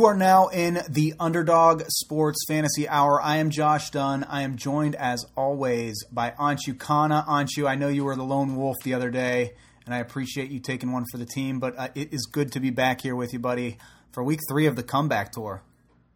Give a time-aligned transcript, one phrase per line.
[0.00, 3.20] You are now in the Underdog Sports Fantasy Hour.
[3.20, 4.24] I am Josh Dunn.
[4.24, 7.26] I am joined, as always, by Anshu Khanna.
[7.26, 9.52] Anshu, I know you were the lone wolf the other day,
[9.84, 12.60] and I appreciate you taking one for the team, but uh, it is good to
[12.60, 13.76] be back here with you, buddy,
[14.10, 15.62] for week three of the comeback tour.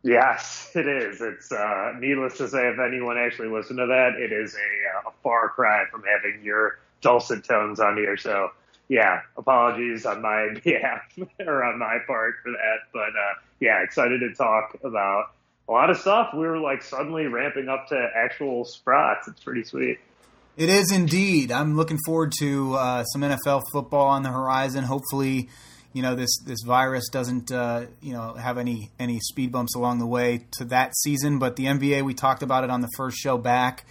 [0.03, 1.21] Yes, it is.
[1.21, 5.11] It's uh, needless to say, if anyone actually listened to that, it is a, uh,
[5.11, 8.17] a far cry from having your dulcet tones on here.
[8.17, 8.49] So,
[8.89, 11.03] yeah, apologies on my behalf
[11.41, 12.79] or on my part for that.
[12.93, 15.33] But uh, yeah, excited to talk about
[15.69, 16.31] a lot of stuff.
[16.35, 19.29] We were like suddenly ramping up to actual sprots.
[19.29, 19.99] It's pretty sweet.
[20.57, 21.51] It is indeed.
[21.51, 24.85] I'm looking forward to uh, some NFL football on the horizon.
[24.85, 25.49] Hopefully,
[25.93, 29.99] you know this this virus doesn't uh, you know have any any speed bumps along
[29.99, 31.39] the way to that season.
[31.39, 33.85] But the NBA, we talked about it on the first show back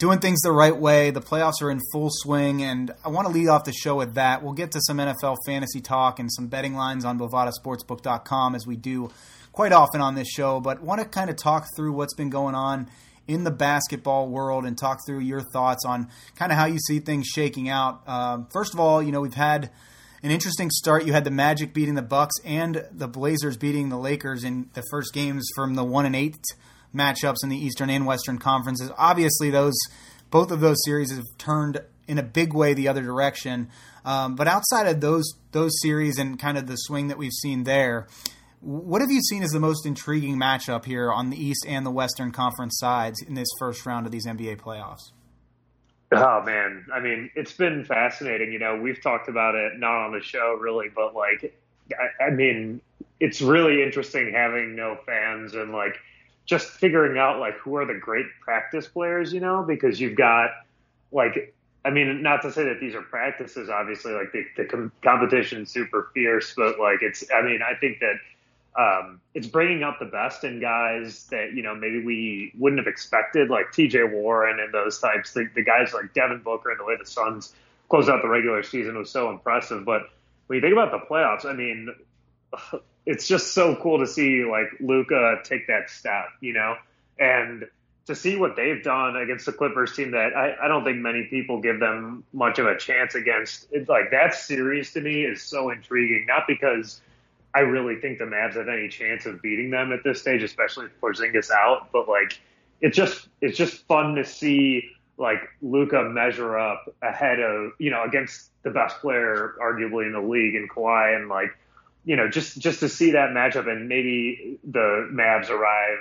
[0.00, 1.10] doing things the right way.
[1.10, 4.14] The playoffs are in full swing, and I want to lead off the show with
[4.14, 4.42] that.
[4.42, 8.76] We'll get to some NFL fantasy talk and some betting lines on BovadaSportsbook.com as we
[8.76, 9.10] do
[9.52, 12.54] quite often on this show, but want to kind of talk through what's been going
[12.54, 12.88] on
[13.28, 16.98] in the basketball world and talk through your thoughts on kind of how you see
[16.98, 18.00] things shaking out.
[18.08, 19.70] Um, first of all, you know, we've had
[20.22, 21.04] an interesting start.
[21.04, 24.82] You had the Magic beating the Bucks and the Blazers beating the Lakers in the
[24.90, 26.42] first games from the one and eight
[26.94, 28.90] matchups in the Eastern and Western conferences.
[28.96, 29.74] Obviously, those
[30.30, 33.68] both of those series have turned in a big way the other direction.
[34.04, 37.64] Um, but outside of those those series and kind of the swing that we've seen
[37.64, 38.06] there,
[38.60, 41.90] what have you seen as the most intriguing matchup here on the East and the
[41.90, 45.12] Western Conference sides in this first round of these NBA playoffs?
[46.12, 48.52] Oh man, I mean, it's been fascinating.
[48.52, 51.56] You know, we've talked about it not on the show really, but like,
[51.92, 52.80] I, I mean,
[53.20, 55.96] it's really interesting having no fans and like
[56.46, 60.50] just figuring out like who are the great practice players, you know, because you've got
[61.12, 64.92] like, I mean, not to say that these are practices, obviously, like the, the com-
[65.02, 68.16] competition's super fierce, but like it's, I mean, I think that
[68.78, 72.86] um, it's bringing out the best in guys that you know maybe we wouldn't have
[72.86, 74.04] expected, like T.J.
[74.04, 75.32] Warren and those types.
[75.32, 77.52] The, the guys like Devin Booker and the way the Suns
[77.88, 79.84] closed out the regular season was so impressive.
[79.84, 80.02] But
[80.46, 81.92] when you think about the playoffs, I mean,
[83.06, 86.76] it's just so cool to see like Luka take that step, you know,
[87.18, 87.66] and
[88.06, 91.24] to see what they've done against the Clippers team that I, I don't think many
[91.24, 93.66] people give them much of a chance against.
[93.70, 97.00] It's like that series to me is so intriguing, not because
[97.54, 100.86] I really think the Mavs have any chance of beating them at this stage, especially
[100.86, 102.38] if Porzingis out, but like
[102.80, 108.04] it's just it's just fun to see like Luka measure up ahead of you know
[108.04, 111.56] against the best player arguably in the league in Kawhi and like
[112.04, 115.98] you know, just just to see that matchup and maybe the Mavs arrive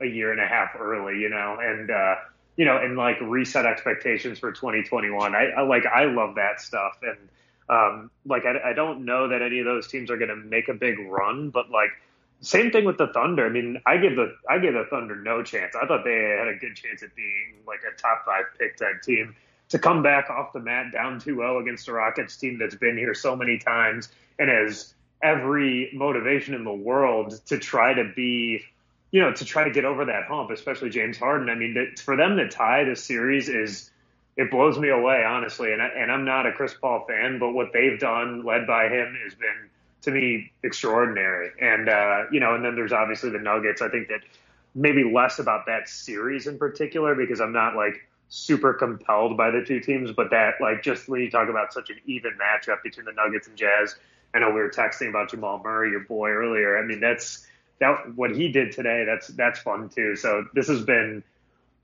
[0.00, 2.14] a year and a half early, you know, and uh,
[2.56, 5.34] you know, and like reset expectations for 2021.
[5.34, 7.28] I, I like I love that stuff, and
[7.68, 10.68] um, like I, I don't know that any of those teams are going to make
[10.68, 11.90] a big run, but like
[12.40, 13.46] same thing with the Thunder.
[13.46, 15.74] I mean, I give the I give the Thunder no chance.
[15.74, 19.02] I thought they had a good chance at being like a top five pick type
[19.02, 19.36] team
[19.68, 23.14] to come back off the mat down 2-0 against a Rockets team that's been here
[23.14, 28.62] so many times and has every motivation in the world to try to be,
[29.10, 31.50] you know, to try to get over that hump, especially James Harden.
[31.50, 33.90] I mean, for them to tie this series is,
[34.36, 35.72] it blows me away, honestly.
[35.72, 38.88] And, I, and I'm not a Chris Paul fan, but what they've done, led by
[38.88, 39.68] him, has been,
[40.02, 41.50] to me, extraordinary.
[41.60, 43.82] And, uh, you know, and then there's obviously the Nuggets.
[43.82, 44.20] I think that
[44.74, 49.62] maybe less about that series in particular because I'm not like super compelled by the
[49.62, 53.04] two teams, but that, like, just when you talk about such an even matchup between
[53.04, 53.96] the Nuggets and Jazz,
[54.34, 56.78] I know we were texting about Jamal Murray, your boy, earlier.
[56.78, 57.46] I mean, that's
[57.80, 59.04] that what he did today.
[59.04, 60.16] That's that's fun too.
[60.16, 61.22] So this has been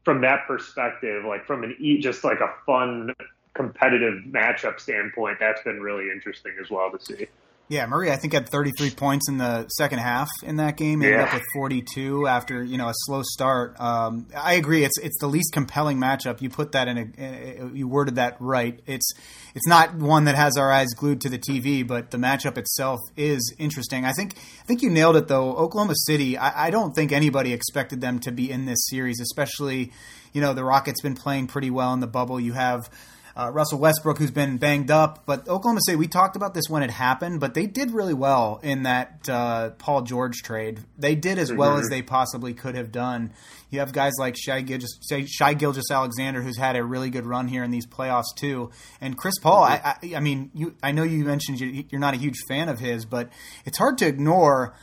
[0.04, 3.12] from that perspective, like from an e just like a fun
[3.54, 7.26] competitive matchup standpoint, that's been really interesting as well to see.
[7.68, 11.02] Yeah, Murray, I think had 33 points in the second half in that game.
[11.02, 11.24] Ended Yeah.
[11.24, 13.74] up with 42 after you know a slow start.
[13.80, 14.84] Um, I agree.
[14.84, 16.40] It's it's the least compelling matchup.
[16.40, 17.34] You put that in a, in
[17.72, 18.78] a- you worded that right.
[18.86, 19.10] It's
[19.56, 23.00] it's not one that has our eyes glued to the TV, but the matchup itself
[23.16, 24.04] is interesting.
[24.04, 25.56] I think I think you nailed it though.
[25.56, 26.38] Oklahoma City.
[26.38, 29.90] I, I don't think anybody expected them to be in this series, especially
[30.32, 32.38] you know the Rockets been playing pretty well in the bubble.
[32.38, 32.88] You have
[33.36, 35.24] uh, Russell Westbrook, who's been banged up.
[35.26, 38.60] But Oklahoma City, we talked about this when it happened, but they did really well
[38.62, 40.80] in that uh, Paul George trade.
[40.98, 43.32] They did as well as they possibly could have done.
[43.70, 47.48] You have guys like Shai Gilgeous, Shai Gilgeous Alexander, who's had a really good run
[47.48, 49.64] here in these playoffs too, and Chris Paul.
[49.64, 52.68] I, I, I mean, you, I know you mentioned you, you're not a huge fan
[52.70, 53.28] of his, but
[53.66, 54.74] it's hard to ignore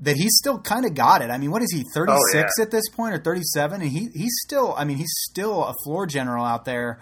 [0.00, 1.30] that he's still kind of got it.
[1.30, 2.44] I mean, what is he, 36 Oh, yeah.
[2.62, 3.82] at this point or 37?
[3.82, 6.98] And he he's still, I mean, he's still a floor general out there.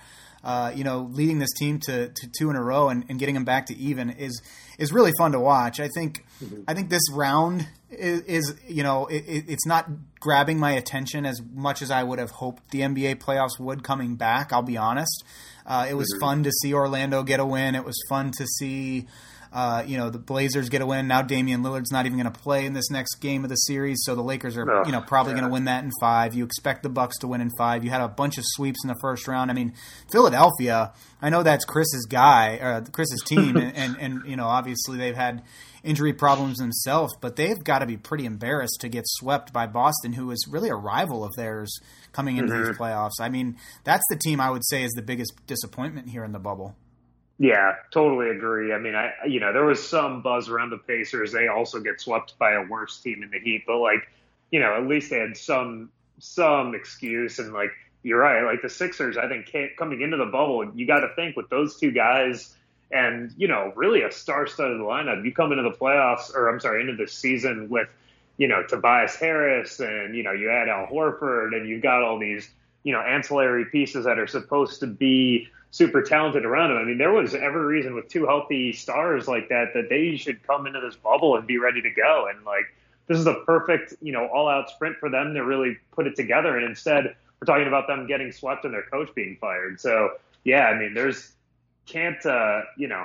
[0.48, 3.34] Uh, you know, leading this team to, to two in a row and, and getting
[3.34, 4.40] them back to even is
[4.78, 5.78] is really fun to watch.
[5.78, 6.24] I think
[6.66, 9.90] I think this round is, is you know it, it, it's not
[10.20, 14.16] grabbing my attention as much as I would have hoped the NBA playoffs would coming
[14.16, 14.50] back.
[14.50, 15.22] I'll be honest.
[15.66, 17.74] Uh, it was fun to see Orlando get a win.
[17.74, 19.06] It was fun to see
[19.52, 21.08] uh, you know the Blazers get a win.
[21.08, 23.98] Now Damian Lillard's not even going to play in this next game of the series,
[24.04, 25.40] so the Lakers are Oh, you know probably yeah.
[25.40, 26.34] going to win that in five.
[26.34, 27.84] You expect the Bucks to win in five.
[27.84, 29.50] You had a bunch of sweeps in the first round.
[29.50, 29.74] I mean,
[30.10, 30.92] Philadelphia.
[31.20, 35.16] I know that's Chris's guy, uh, Chris's team, and, and and you know obviously they've
[35.16, 35.42] had
[35.84, 40.12] injury problems themselves, but they've got to be pretty embarrassed to get swept by Boston,
[40.12, 41.72] who is really a rival of theirs
[42.12, 43.20] coming into these playoffs.
[43.20, 46.38] I mean, that's the team I would say is the biggest disappointment here in the
[46.40, 46.74] bubble.
[47.38, 48.73] Yeah, totally agree.
[48.73, 51.32] I mean, I you know there was some buzz around the Pacers.
[51.32, 54.08] They also get swept by a worse team in the Heat, but like
[54.50, 57.38] you know at least they had some some excuse.
[57.38, 57.70] And like
[58.02, 61.37] you're right, like the Sixers, I think coming into the bubble, you got to think
[61.37, 62.55] with those two guys
[62.90, 65.25] and you know really a star-studded lineup.
[65.25, 67.88] You come into the playoffs, or I'm sorry, into the season with
[68.37, 72.19] you know Tobias Harris, and you know you add Al Horford, and you've got all
[72.19, 72.50] these
[72.82, 76.79] you know ancillary pieces that are supposed to be super talented around him.
[76.79, 80.43] I mean, there was every reason with two healthy stars like that that they should
[80.47, 82.29] come into this bubble and be ready to go.
[82.35, 82.65] And like
[83.06, 86.17] this is the perfect you know all out sprint for them to really put it
[86.17, 86.56] together.
[86.56, 89.81] And instead, we're talking about them getting swept and their coach being fired.
[89.81, 90.12] So
[90.44, 91.32] yeah, I mean, there's
[91.87, 93.05] can't uh, you know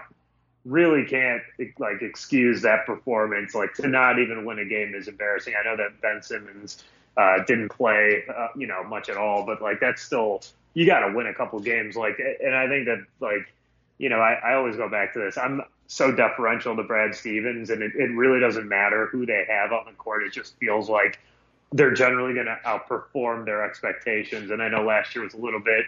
[0.65, 1.43] really can't
[1.79, 3.53] like excuse that performance.
[3.53, 5.53] Like to not even win a game is embarrassing.
[5.59, 6.83] I know that Ben Simmons
[7.17, 10.41] uh, didn't play, uh, you know, much at all, but like that's still
[10.73, 11.95] you got to win a couple games.
[11.95, 13.53] Like, and I think that like
[13.97, 15.37] you know I, I always go back to this.
[15.37, 19.71] I'm so deferential to Brad Stevens, and it, it really doesn't matter who they have
[19.71, 20.23] on the court.
[20.23, 21.19] It just feels like
[21.71, 24.51] they're generally going to outperform their expectations.
[24.51, 25.85] And I know last year was a little bit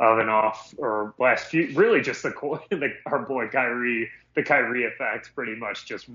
[0.00, 2.30] of an off, or last few, really just the,
[2.70, 6.08] the our boy Kyrie, the Kyrie effect, pretty much just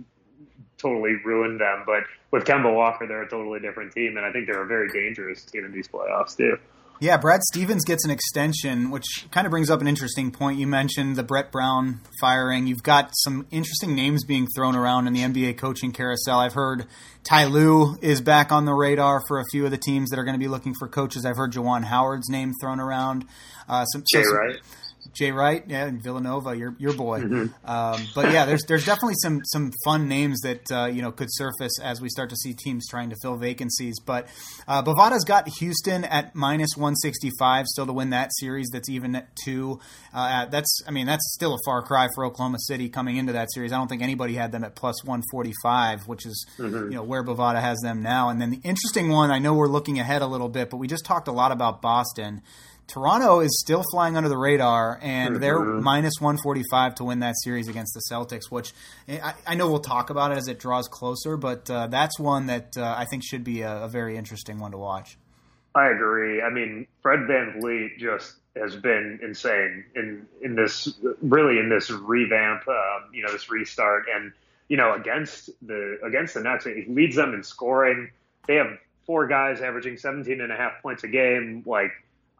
[0.83, 1.81] totally ruined them.
[1.87, 4.89] But with Kemba Walker, they're a totally different team, and I think they're a very
[4.91, 6.57] dangerous team in these playoffs too.
[6.99, 10.57] Yeah, Brad Stevens gets an extension, which kind of brings up an interesting point.
[10.59, 12.65] You mentioned the Brett Brown firing.
[12.67, 16.39] You've got some interesting names being thrown around in the NBA coaching carousel.
[16.39, 16.85] I've heard
[17.23, 20.23] Ty Lue is back on the radar for a few of the teams that are
[20.23, 21.25] going to be looking for coaches.
[21.25, 23.25] I've heard Juwan Howard's name thrown around.
[23.67, 24.57] Uh, some, Jay so- Wright.
[25.11, 27.19] Jay Wright, yeah, and Villanova, your your boy.
[27.65, 31.27] Um, but yeah, there's there's definitely some some fun names that uh, you know could
[31.31, 33.99] surface as we start to see teams trying to fill vacancies.
[33.99, 34.27] But
[34.67, 38.69] uh, Bovada's got Houston at minus 165 still to win that series.
[38.71, 39.79] That's even at two.
[40.13, 43.33] Uh, at- that's I mean that's still a far cry for Oklahoma City coming into
[43.33, 43.71] that series.
[43.71, 47.61] I don't think anybody had them at plus 145, which is you know where Bovada
[47.61, 48.29] has them now.
[48.29, 50.87] And then the interesting one, I know we're looking ahead a little bit, but we
[50.87, 52.41] just talked a lot about Boston.
[52.87, 57.67] Toronto is still flying under the radar, and they're minus 145 to win that series
[57.67, 58.73] against the Celtics, which
[59.07, 62.47] I, I know we'll talk about it as it draws closer, but uh, that's one
[62.47, 65.17] that uh, I think should be a, a very interesting one to watch.
[65.75, 66.41] I agree.
[66.41, 72.67] I mean, Fred VanVleet just has been insane in in this really in this revamp,
[72.67, 74.31] um, you know, this restart, and
[74.67, 78.11] you know, against the against the Nets, he leads them in scoring.
[78.45, 81.63] They have four guys averaging 17 and a half points a game.
[81.65, 81.91] Like,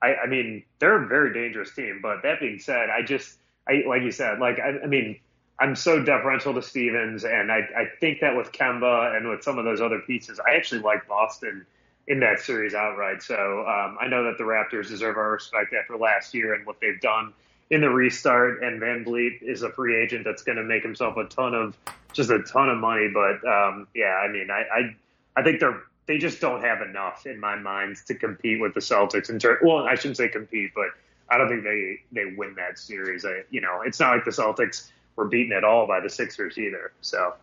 [0.04, 2.00] I, I mean, they're a very dangerous team.
[2.02, 5.20] But that being said, I just, I like you said, like, I, I mean,
[5.60, 9.60] I'm so deferential to Stevens, and I, I think that with Kemba and with some
[9.60, 11.66] of those other pieces, I actually like Boston
[12.08, 13.24] in that series outright.
[13.24, 16.82] So um, I know that the Raptors deserve our respect after last year and what
[16.82, 17.34] they've done
[17.70, 18.62] in the restart.
[18.62, 21.78] And VanVleet is a free agent that's going to make himself a ton of
[22.12, 23.10] just a ton of money.
[23.14, 24.96] But um, yeah, I mean, I, I
[25.36, 28.80] I think they're they just don't have enough in my mind to compete with the
[28.80, 29.30] Celtics.
[29.30, 30.88] In ter- well, I shouldn't say compete, but
[31.30, 33.26] I don't think they they win that series.
[33.26, 36.58] I, you know, it's not like the Celtics were beaten at all by the Sixers
[36.58, 36.92] either.
[37.02, 37.34] So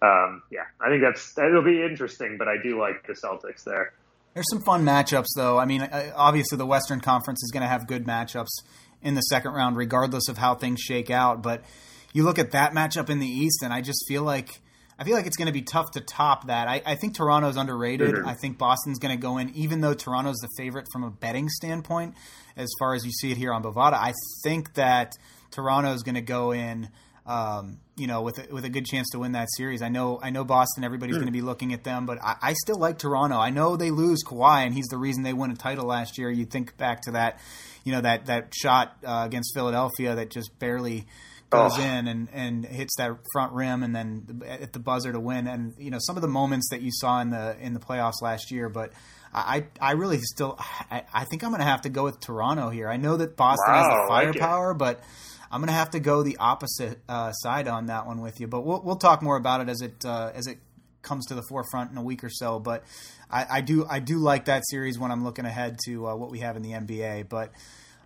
[0.00, 3.92] um, yeah, I think that's it'll be interesting, but I do like the Celtics there.
[4.34, 5.58] There's some fun matchups, though.
[5.58, 5.82] I mean,
[6.14, 8.62] obviously the Western Conference is going to have good matchups
[9.02, 11.42] in the second round, regardless of how things shake out.
[11.42, 11.64] But
[12.12, 14.60] you look at that matchup in the East, and I just feel like
[14.98, 16.66] I feel like it's going to be tough to top that.
[16.66, 18.14] I, I think Toronto's underrated.
[18.14, 18.28] Mm-hmm.
[18.28, 21.48] I think Boston's going to go in, even though Toronto's the favorite from a betting
[21.48, 22.14] standpoint,
[22.56, 23.94] as far as you see it here on Bovada.
[23.94, 24.12] I
[24.42, 25.12] think that
[25.52, 26.88] Toronto's going to go in
[27.28, 29.82] um, you know, with a, with a good chance to win that series.
[29.82, 30.82] I know I know Boston.
[30.82, 31.18] Everybody's mm.
[31.18, 33.36] going to be looking at them, but I, I, still like Toronto.
[33.36, 36.30] I know they lose Kawhi, and he's the reason they won a title last year.
[36.30, 37.38] You think back to that,
[37.84, 41.06] you know, that that shot uh, against Philadelphia that just barely
[41.50, 41.82] goes oh.
[41.82, 45.46] in and, and hits that front rim, and then at the buzzer to win.
[45.46, 48.22] And you know, some of the moments that you saw in the in the playoffs
[48.22, 48.92] last year, but.
[49.30, 52.70] I, I really still I, I think I'm going to have to go with Toronto
[52.70, 52.88] here.
[52.88, 55.04] I know that Boston wow, has the firepower, like but
[55.50, 58.46] I'm going to have to go the opposite uh, side on that one with you,
[58.46, 60.58] but we'll we'll talk more about it as it uh, as it
[61.02, 62.58] comes to the forefront in a week or so.
[62.58, 62.84] But
[63.30, 66.30] I, I do I do like that series when I'm looking ahead to uh, what
[66.30, 67.28] we have in the NBA.
[67.28, 67.52] But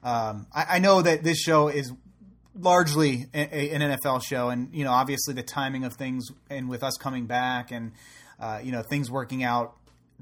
[0.02, 1.92] um, I, I, know that this show is
[2.58, 6.68] largely a, a, an NFL show, and you know obviously the timing of things, and
[6.68, 7.92] with us coming back, and
[8.40, 9.76] uh, you know things working out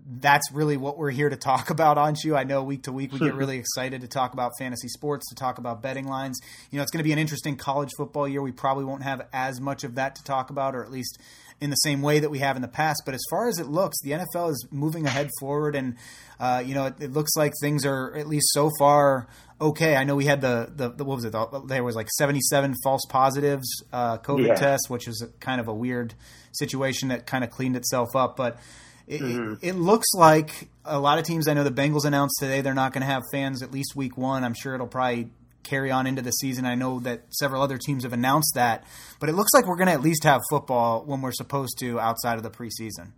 [0.06, 2.36] that's really what we're here to talk about on you.
[2.36, 5.34] I know week to week we get really excited to talk about fantasy sports, to
[5.34, 6.38] talk about betting lines.
[6.70, 8.42] You know, it's going to be an interesting college football year.
[8.42, 11.18] We probably won't have as much of that to talk about, or at least
[11.60, 13.02] in the same way that we have in the past.
[13.04, 15.96] But as far as it looks, the NFL is moving ahead forward, and
[16.38, 19.28] uh, you know, it, it, looks like things are at least so far
[19.60, 19.96] okay.
[19.96, 21.32] I know we had the the, the what was it?
[21.32, 24.54] The, there was like seventy seven false positives uh, COVID yeah.
[24.54, 26.14] tests, which was kind of a weird
[26.52, 28.58] situation that kind of cleaned itself up, but
[29.06, 29.54] it, mm-hmm.
[29.60, 31.48] it, looks like a lot of teams.
[31.48, 34.16] I know the Bengals announced today they're not going to have fans at least week
[34.16, 34.44] one.
[34.44, 35.30] I'm sure it'll probably
[35.62, 36.64] carry on into the season.
[36.64, 38.84] I know that several other teams have announced that,
[39.18, 41.98] but it looks like we're going to at least have football when we're supposed to
[41.98, 43.12] outside of the preseason.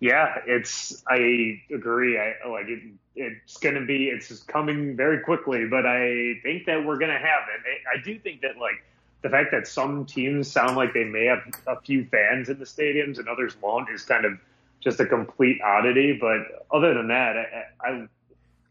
[0.00, 1.02] Yeah, it's.
[1.08, 2.18] I agree.
[2.18, 2.82] I oh, like it.
[3.16, 4.06] It's going to be.
[4.06, 7.80] It's coming very quickly, but I think that we're going to have it.
[7.92, 8.84] I do think that like
[9.22, 12.64] the fact that some teams sound like they may have a few fans in the
[12.64, 14.38] stadiums and others won't is kind of
[14.80, 16.16] just a complete oddity.
[16.20, 18.08] But other than that, I, I,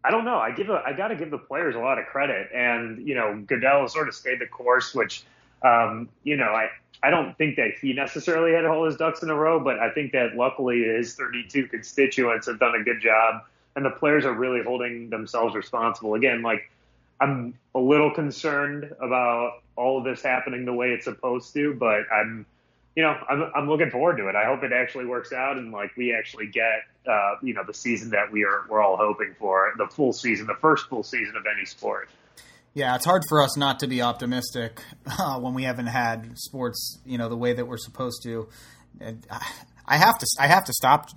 [0.05, 0.37] I don't know.
[0.37, 3.15] I give a, I got to give the players a lot of credit, and you
[3.15, 5.23] know, Goodell sort of stayed the course, which,
[5.61, 6.69] um, you know, I,
[7.03, 9.91] I don't think that he necessarily had all his ducks in a row, but I
[9.91, 13.43] think that luckily his 32 constituents have done a good job,
[13.75, 16.15] and the players are really holding themselves responsible.
[16.15, 16.71] Again, like
[17.19, 22.01] I'm a little concerned about all of this happening the way it's supposed to, but
[22.11, 22.45] I'm,
[22.95, 24.35] you know, I'm, I'm looking forward to it.
[24.35, 27.73] I hope it actually works out and like we actually get, uh, you know, the
[27.73, 31.35] season that we are we're all hoping for, the full season, the first full season
[31.35, 32.09] of any sport.
[32.77, 36.99] Yeah, it's hard for us not to be optimistic uh, when we haven't had sports,
[37.07, 38.49] you know, the way that we're supposed to.
[39.87, 40.27] I have to.
[40.39, 41.09] I have to stop.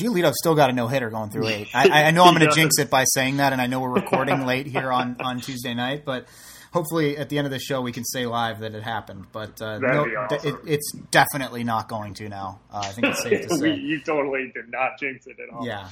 [0.00, 1.70] Giolito still got a no hitter going through eight.
[1.74, 3.94] I, I know I'm going to jinx it by saying that, and I know we're
[3.94, 6.28] recording late here on on Tuesday night, but
[6.72, 9.26] hopefully at the end of the show we can say live that it happened.
[9.32, 10.48] But uh, no, awesome.
[10.48, 12.60] it, it's definitely not going to now.
[12.72, 13.74] Uh, I think it's safe to say.
[13.74, 15.66] you totally did not jinx it at all.
[15.66, 15.88] Yeah.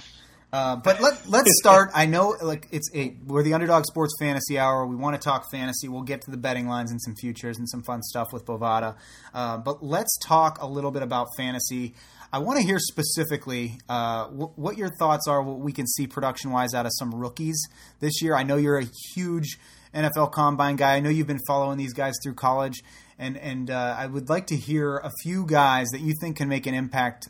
[0.53, 1.91] Uh, but let let's start.
[1.95, 4.87] I know like it's a we're the underdog sports fantasy hour.
[4.87, 5.88] We want to talk fantasy.
[5.88, 8.97] We'll get to the betting lines and some futures and some fun stuff with Bovada.
[9.35, 11.95] Uh, but let's talk a little bit about fantasy.
[12.33, 15.43] I want to hear specifically uh, what your thoughts are.
[15.43, 17.61] What we can see production wise out of some rookies
[18.00, 18.35] this year.
[18.35, 19.59] I know you're a huge
[19.95, 20.97] NFL Combine guy.
[20.97, 22.83] I know you've been following these guys through college,
[23.19, 26.49] and and uh, I would like to hear a few guys that you think can
[26.49, 27.29] make an impact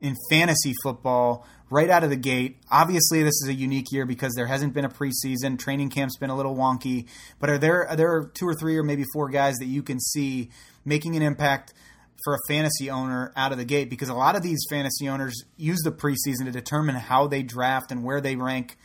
[0.00, 2.58] in fantasy football right out of the gate.
[2.70, 5.58] Obviously, this is a unique year because there hasn't been a preseason.
[5.58, 7.06] Training camp's been a little wonky.
[7.40, 9.98] But are there are there two or three or maybe four guys that you can
[10.00, 10.50] see
[10.84, 11.74] making an impact
[12.22, 13.90] for a fantasy owner out of the gate?
[13.90, 17.90] Because a lot of these fantasy owners use the preseason to determine how they draft
[17.90, 18.76] and where they rank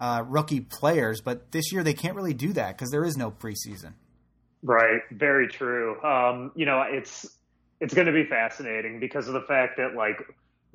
[0.00, 1.20] uh, rookie players.
[1.20, 3.94] But this year they can't really do that because there is no preseason.
[4.62, 5.00] Right.
[5.10, 6.02] Very true.
[6.02, 7.26] Um, you know, it's
[7.80, 10.16] it's going to be fascinating because of the fact that like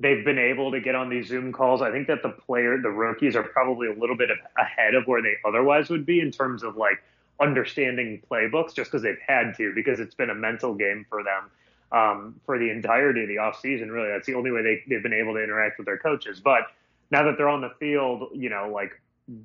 [0.00, 1.82] they've been able to get on these Zoom calls.
[1.82, 5.22] I think that the player, the rookies, are probably a little bit ahead of where
[5.22, 7.02] they otherwise would be in terms of like
[7.38, 11.50] understanding playbooks, just because they've had to, because it's been a mental game for them
[11.92, 13.92] um, for the entirety of the off season.
[13.92, 16.40] Really, that's the only way they, they've been able to interact with their coaches.
[16.40, 16.62] But
[17.10, 19.00] now that they're on the field, you know, like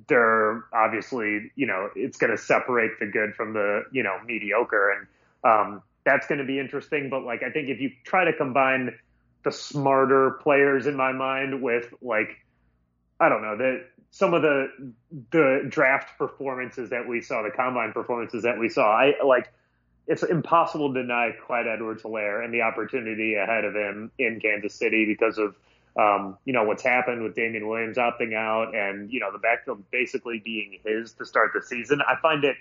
[0.08, 4.90] they're obviously, you know, it's going to separate the good from the, you know, mediocre,
[4.90, 5.06] and
[5.44, 7.10] um, that's going to be interesting.
[7.10, 8.96] But like, I think if you try to combine
[9.46, 12.44] the smarter players in my mind with like
[13.20, 14.92] I don't know that some of the
[15.30, 18.90] the draft performances that we saw, the combine performances that we saw.
[18.90, 19.52] I like
[20.08, 25.04] it's impossible to deny Clyde Edwards-Helaire and the opportunity ahead of him in Kansas City
[25.04, 25.54] because of
[25.96, 29.88] um, you know what's happened with Damien Williams opting out and you know the backfield
[29.92, 32.00] basically being his to start the season.
[32.00, 32.56] I find it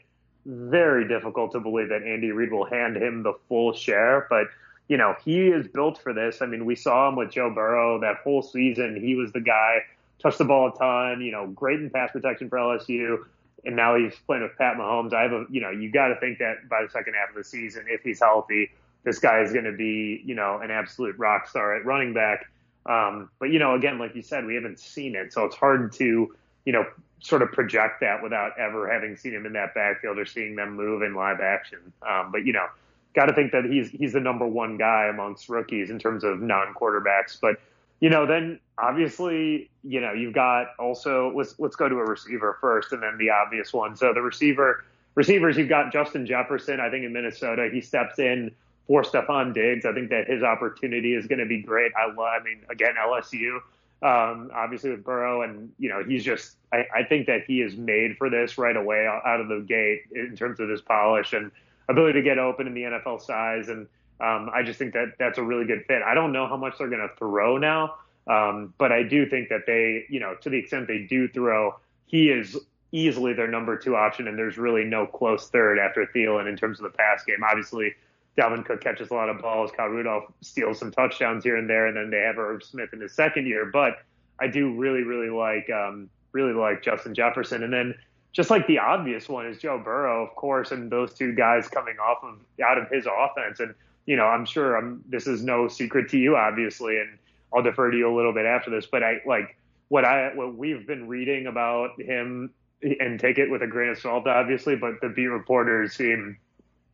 [0.46, 4.46] very difficult to believe that Andy Reid will hand him the full share, but
[4.88, 6.42] you know he is built for this.
[6.42, 9.00] I mean, we saw him with Joe Burrow that whole season.
[9.00, 9.80] He was the guy,
[10.20, 11.22] touched the ball a ton.
[11.22, 13.26] You know, great in pass protection for LSU
[13.66, 15.14] and now he's playing with Pat Mahomes.
[15.14, 17.36] I have a, you know, you got to think that by the second half of
[17.36, 18.72] the season, if he's healthy,
[19.04, 22.46] this guy is going to be, you know, an absolute rock star at running back.
[22.86, 25.92] Um, but you know, again, like you said, we haven't seen it, so it's hard
[25.94, 26.86] to, you know,
[27.20, 30.76] sort of project that without ever having seen him in that backfield or seeing them
[30.76, 31.80] move in live action.
[32.08, 32.68] Um, but you know,
[33.16, 36.42] got to think that he's he's the number one guy amongst rookies in terms of
[36.42, 37.40] non quarterbacks.
[37.40, 37.60] But
[38.00, 42.58] you know, then obviously, you know, you've got also let's let's go to a receiver
[42.60, 43.96] first, and then the obvious one.
[43.96, 44.84] So the receiver
[45.16, 46.80] receivers, you've got Justin Jefferson.
[46.80, 48.52] I think in Minnesota, he steps in
[48.88, 49.86] for Stefon Diggs.
[49.86, 51.92] I think that his opportunity is going to be great.
[51.98, 52.20] I love.
[52.20, 53.60] I mean, again, LSU.
[54.04, 56.58] Um, obviously with Burrow, and you know he's just.
[56.74, 60.02] I, I think that he is made for this right away out of the gate
[60.14, 61.50] in terms of his polish and
[61.90, 63.88] ability to get open in the NFL size and
[64.20, 66.02] um, I just think that that's a really good fit.
[66.02, 67.96] I don't know how much they're going to throw now,
[68.28, 71.76] um, but I do think that they, you know, to the extent they do throw,
[72.06, 72.58] he is
[72.92, 76.80] easily their number two option, and there's really no close third after Thielen in terms
[76.80, 77.44] of the pass game.
[77.44, 77.94] Obviously,
[78.38, 79.72] Dalvin Cook catches a lot of balls.
[79.76, 83.02] Kyle Rudolph steals some touchdowns here and there, and then they have Irv Smith in
[83.02, 83.66] his second year.
[83.66, 84.00] But
[84.40, 87.96] I do really, really like, um, really like Justin Jefferson, and then
[88.36, 91.96] just like the obvious one is Joe Burrow, of course, and those two guys coming
[91.98, 93.74] off of out of his offense and
[94.06, 97.18] you know, I'm sure I'm, this is no secret to you, obviously, and
[97.54, 98.86] I'll defer to you a little bit after this.
[98.86, 102.52] But I like what I what we've been reading about him,
[102.82, 104.76] and take it with a grain of salt, obviously.
[104.76, 106.38] But the beat reporters seem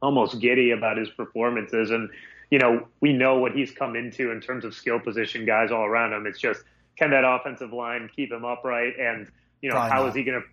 [0.02, 2.10] almost giddy about his performances, and
[2.50, 5.86] you know, we know what he's come into in terms of skill position guys all
[5.86, 6.26] around him.
[6.26, 6.64] It's just
[6.98, 9.28] can that offensive line keep him upright, and
[9.62, 10.10] you know, Probably how not.
[10.10, 10.48] is he going to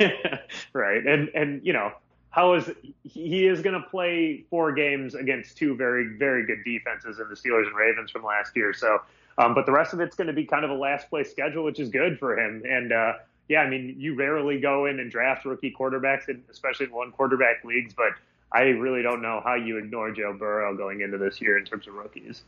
[0.72, 1.06] right?
[1.06, 1.92] And and you know,
[2.30, 2.70] how is
[3.02, 7.34] he is going to play four games against two very very good defenses in the
[7.34, 8.72] Steelers and Ravens from last year.
[8.74, 9.00] So,
[9.38, 11.64] um, but the rest of it's going to be kind of a last place schedule,
[11.64, 12.62] which is good for him.
[12.64, 13.14] And uh,
[13.48, 17.12] yeah, I mean, you rarely go in and draft rookie quarterbacks, in, especially in one
[17.12, 17.94] quarterback leagues.
[17.94, 18.12] But
[18.52, 21.86] I really don't know how you ignore Joe Burrow going into this year in terms
[21.86, 22.42] of rookies.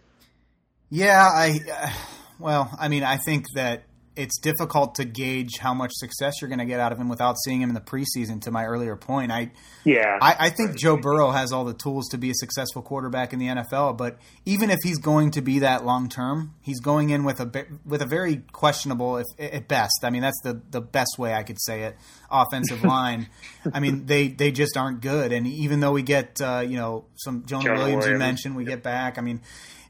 [0.91, 1.91] Yeah, I uh,
[2.39, 3.85] well, I mean, I think that
[4.19, 7.37] it's difficult to gauge how much success you're going to get out of him without
[7.45, 8.43] seeing him in the preseason.
[8.43, 9.53] To my earlier point, I
[9.85, 13.33] yeah, I, I, think Joe Burrow has all the tools to be a successful quarterback
[13.33, 13.97] in the NFL.
[13.97, 17.67] But even if he's going to be that long term, he's going in with a
[17.87, 20.01] with a very questionable, if, at best.
[20.03, 21.97] I mean, that's the the best way I could say it.
[22.31, 23.29] Offensive line.
[23.73, 25.33] I mean, they they just aren't good.
[25.33, 28.57] And even though we get uh, you know some Jonah, Jonah Williams, Williams, you mentioned,
[28.57, 28.71] we yep.
[28.71, 29.17] get back.
[29.17, 29.43] I mean,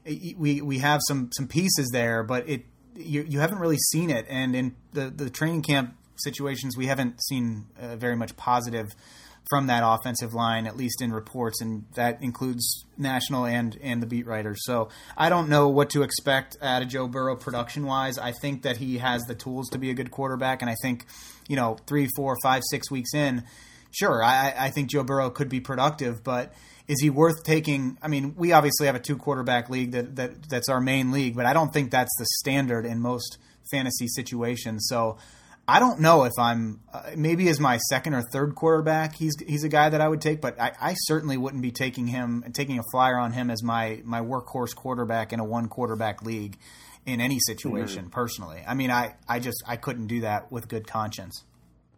[0.05, 2.65] we we have some some pieces there, but it
[2.99, 7.21] you, you haven't really seen it, and in the the training camp situations, we haven't
[7.23, 8.87] seen uh, very much positive
[9.49, 14.07] from that offensive line, at least in reports, and that includes national and and the
[14.07, 14.59] beat writers.
[14.63, 18.17] So I don't know what to expect out of Joe Burrow production wise.
[18.17, 21.05] I think that he has the tools to be a good quarterback, and I think
[21.47, 23.43] you know three, four, five, six weeks in,
[23.91, 26.53] sure, I, I think Joe Burrow could be productive, but
[26.89, 27.99] is he worth taking?
[28.01, 31.35] I mean, we obviously have a two quarterback league that, that that's our main league,
[31.35, 33.37] but I don't think that's the standard in most
[33.71, 34.87] fantasy situations.
[34.89, 35.19] So
[35.67, 39.15] I don't know if I'm uh, maybe as my second or third quarterback.
[39.15, 42.07] He's he's a guy that I would take, but I, I certainly wouldn't be taking
[42.07, 45.67] him and taking a flyer on him as my my workhorse quarterback in a one
[45.67, 46.57] quarterback league
[47.05, 48.05] in any situation.
[48.05, 48.13] Mm-hmm.
[48.13, 51.43] Personally, I mean, I I just I couldn't do that with good conscience.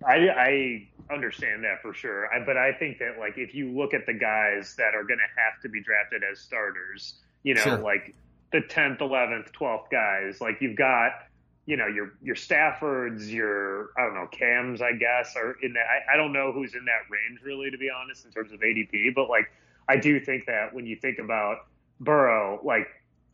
[0.06, 3.94] I, I understand that for sure, I, but I think that like if you look
[3.94, 7.62] at the guys that are going to have to be drafted as starters, you know,
[7.62, 7.78] sure.
[7.78, 8.16] like
[8.52, 11.12] the tenth, eleventh, twelfth guys, like you've got,
[11.66, 15.86] you know, your your Staffords, your I don't know Cams, I guess, are in that.
[15.86, 18.60] I, I don't know who's in that range really, to be honest, in terms of
[18.60, 19.52] ADP, but like
[19.88, 21.68] I do think that when you think about
[22.00, 22.88] Burrow, like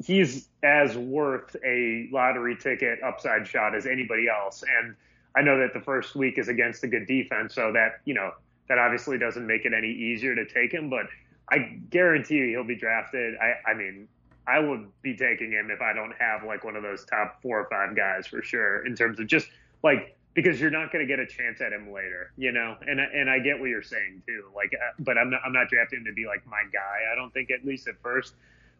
[0.04, 4.96] he's as worth a lottery ticket upside shot as anybody else, and
[5.38, 8.32] I know that the first week is against a good defense, so that you know
[8.70, 10.90] that obviously doesn't make it any easier to take him.
[10.90, 11.06] But
[11.50, 13.36] I guarantee you he'll be drafted.
[13.38, 14.08] I, I mean,
[14.48, 17.60] I would be taking him if I don't have like one of those top four
[17.60, 19.48] or five guys for sure in terms of just
[19.84, 22.76] like because you're not going to get a chance at him later, you know.
[22.88, 24.46] And and I get what you're saying too.
[24.56, 27.12] Like, uh, but I'm not I'm not drafting him to be like my guy.
[27.12, 28.34] I don't think at least at first,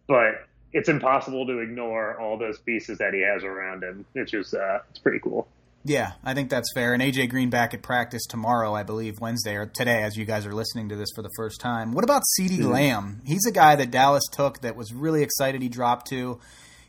[0.08, 4.06] but it's impossible to ignore all those pieces that he has around him.
[4.16, 5.48] It's just uh, it's pretty cool.
[5.84, 6.94] Yeah, I think that's fair.
[6.94, 10.46] And AJ Green back at practice tomorrow, I believe, Wednesday or today, as you guys
[10.46, 11.94] are listening to this for the first time.
[11.94, 12.72] What about CeeDee mm-hmm.
[12.72, 13.22] Lamb?
[13.26, 16.40] He's a guy that Dallas took that was really excited he dropped to.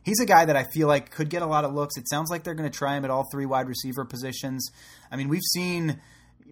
[0.03, 1.97] He's a guy that I feel like could get a lot of looks.
[1.97, 4.69] It sounds like they're going to try him at all three wide receiver positions.
[5.13, 6.01] I mean, we've seen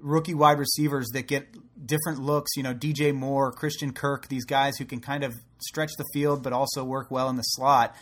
[0.00, 1.48] rookie wide receivers that get
[1.84, 2.52] different looks.
[2.56, 6.42] You know, DJ Moore, Christian Kirk, these guys who can kind of stretch the field
[6.42, 7.96] but also work well in the slot.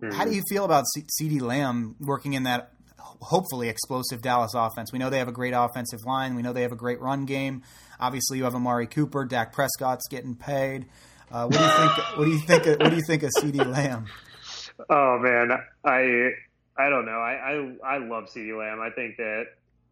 [0.00, 0.16] Mm-hmm.
[0.16, 0.84] How do you feel about
[1.20, 2.72] CeeDee Lamb working in that
[3.20, 4.92] hopefully explosive Dallas offense.
[4.92, 6.34] We know they have a great offensive line.
[6.34, 7.62] We know they have a great run game.
[8.00, 10.86] Obviously, you have Amari Cooper, Dak Prescott's getting paid.
[11.30, 12.18] Uh, what do you think?
[12.18, 12.66] What do you think?
[12.66, 14.06] Of, what do you think of CeeDee Lamb?
[14.90, 15.50] Oh man,
[15.84, 16.30] I
[16.76, 17.12] I don't know.
[17.12, 18.80] I I, I love CeeDee Lamb.
[18.80, 19.44] I think that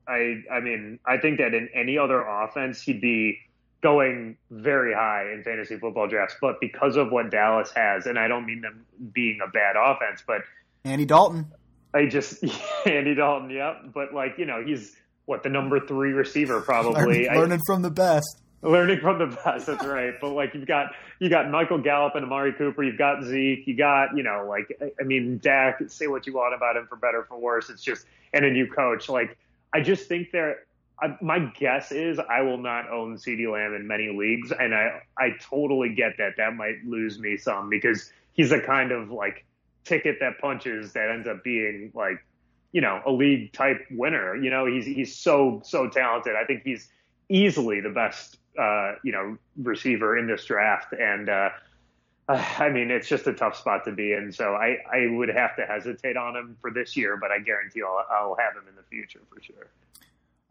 [0.06, 3.38] I I mean I think that in any other offense he'd be
[3.82, 8.28] going very high in fantasy football drafts, but because of what Dallas has, and I
[8.28, 10.42] don't mean them being a bad offense, but
[10.84, 11.46] Andy Dalton.
[11.94, 12.44] I just
[12.86, 13.92] Andy Dalton, yep.
[13.92, 17.26] But like you know, he's what the number three receiver probably.
[17.26, 18.42] learning, learning from the best.
[18.62, 19.66] Learning from the best.
[19.66, 20.14] That's right.
[20.20, 22.82] but like you've got you got Michael Gallup and Amari Cooper.
[22.82, 23.66] You've got Zeke.
[23.66, 25.80] You got you know like I mean Dak.
[25.88, 27.70] Say what you want about him for better for worse.
[27.70, 29.08] It's just and a new coach.
[29.08, 29.36] Like
[29.72, 30.64] I just think they're.
[31.02, 35.00] I, my guess is I will not own CeeDee Lamb in many leagues, and I
[35.16, 36.36] I totally get that.
[36.36, 39.46] That might lose me some because he's a kind of like
[39.84, 42.24] ticket that punches that ends up being like,
[42.72, 44.36] you know, a league type winner.
[44.36, 46.34] You know, he's he's so so talented.
[46.36, 46.88] I think he's
[47.28, 51.50] easily the best uh, you know receiver in this draft, and uh,
[52.28, 54.32] I mean it's just a tough spot to be in.
[54.32, 57.82] So I I would have to hesitate on him for this year, but I guarantee
[57.82, 59.70] I'll, I'll have him in the future for sure.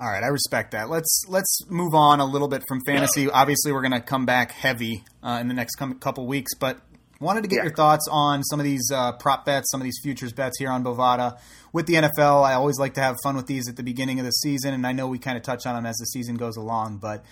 [0.01, 0.89] All right, I respect that.
[0.89, 3.29] Let's let's move on a little bit from fantasy.
[3.29, 6.79] Obviously, we're going to come back heavy uh, in the next couple weeks, but
[7.21, 7.63] Wanted to get yeah.
[7.63, 10.69] your thoughts on some of these uh, prop bets, some of these futures bets here
[10.69, 11.37] on Bovada.
[11.73, 14.25] With the NFL, I always like to have fun with these at the beginning of
[14.25, 16.55] the season, and I know we kind of touch on them as the season goes
[16.55, 16.99] along.
[16.99, 17.25] But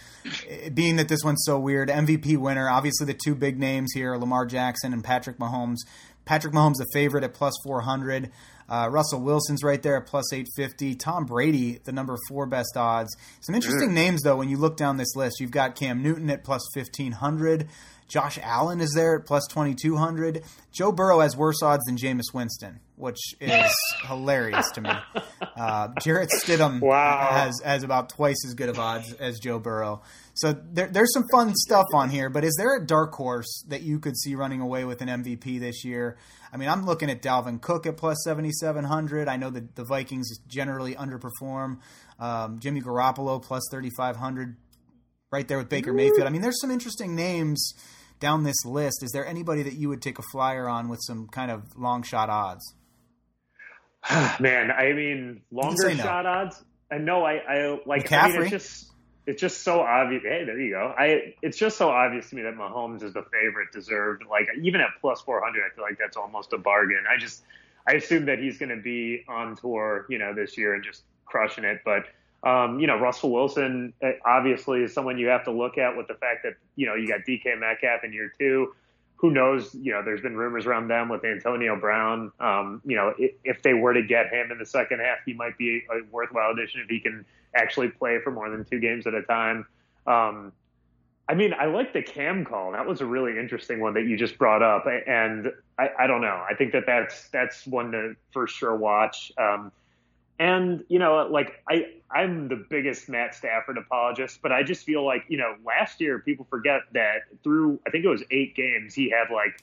[0.73, 4.45] being that this one's so weird, MVP winner, obviously the two big names here Lamar
[4.45, 5.77] Jackson and Patrick Mahomes.
[6.25, 8.29] Patrick Mahomes, the favorite at plus 400.
[8.69, 10.95] Uh, Russell Wilson's right there at plus 850.
[10.95, 13.15] Tom Brady, the number four best odds.
[13.41, 15.39] Some interesting names, though, when you look down this list.
[15.39, 17.67] You've got Cam Newton at plus 1500.
[18.07, 20.43] Josh Allen is there at plus 2,200.
[20.71, 23.75] Joe Burrow has worse odds than Jameis Winston, which is
[24.07, 24.91] hilarious to me.
[25.41, 27.27] Uh, Jarrett Stidham wow.
[27.31, 30.03] has, has about twice as good of odds as Joe Burrow.
[30.37, 33.81] So there, there's some fun stuff on here, but is there a dark horse that
[33.81, 36.17] you could see running away with an MVP this year?
[36.53, 39.27] I mean, I'm looking at Dalvin Cook at plus 7,700.
[39.27, 41.79] I know that the Vikings generally underperform.
[42.19, 44.55] Um, Jimmy Garoppolo plus 3,500
[45.31, 46.27] right there with Baker Mayfield.
[46.27, 47.73] I mean, there's some interesting names
[48.19, 51.27] down this list, is there anybody that you would take a flyer on with some
[51.27, 52.73] kind of long shot odds?
[54.39, 56.29] Man, I mean, longer shot no.
[56.29, 56.63] odds.
[56.91, 58.07] I know I, I like.
[58.07, 58.21] McCaffrey?
[58.21, 58.91] I mean, it's just
[59.27, 60.23] it's just so obvious.
[60.23, 60.95] Hey, there you go.
[60.97, 64.23] I it's just so obvious to me that Mahomes is the favorite, deserved.
[64.29, 67.03] Like even at plus four hundred, I feel like that's almost a bargain.
[67.13, 67.43] I just
[67.85, 71.03] I assume that he's going to be on tour, you know, this year and just
[71.25, 71.81] crushing it.
[71.83, 72.05] But
[72.43, 76.07] um, you know, Russell Wilson uh, obviously is someone you have to look at with
[76.07, 78.73] the fact that, you know, you got DK Metcalf in year two.
[79.17, 79.73] Who knows?
[79.73, 82.31] You know, there's been rumors around them with Antonio Brown.
[82.39, 85.33] Um, you know, if, if, they were to get him in the second half, he
[85.33, 87.25] might be a worthwhile addition if he can
[87.55, 89.65] actually play for more than two games at a time.
[90.05, 90.53] Um,
[91.29, 92.71] I mean, I like the cam call.
[92.71, 96.21] That was a really interesting one that you just brought up, and I, I don't
[96.21, 96.43] know.
[96.49, 99.31] I think that that's that's one to for sure watch.
[99.37, 99.71] Um,
[100.39, 105.05] and you know, like I, I'm the biggest Matt Stafford apologist, but I just feel
[105.05, 108.93] like you know, last year people forget that through I think it was eight games
[108.93, 109.61] he had like,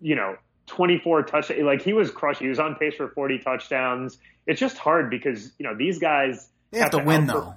[0.00, 0.36] you know,
[0.66, 1.62] 24 touchdowns.
[1.62, 2.40] Like he was crushed.
[2.40, 4.18] He was on pace for 40 touchdowns.
[4.46, 7.54] It's just hard because you know these guys they have, have to, win though.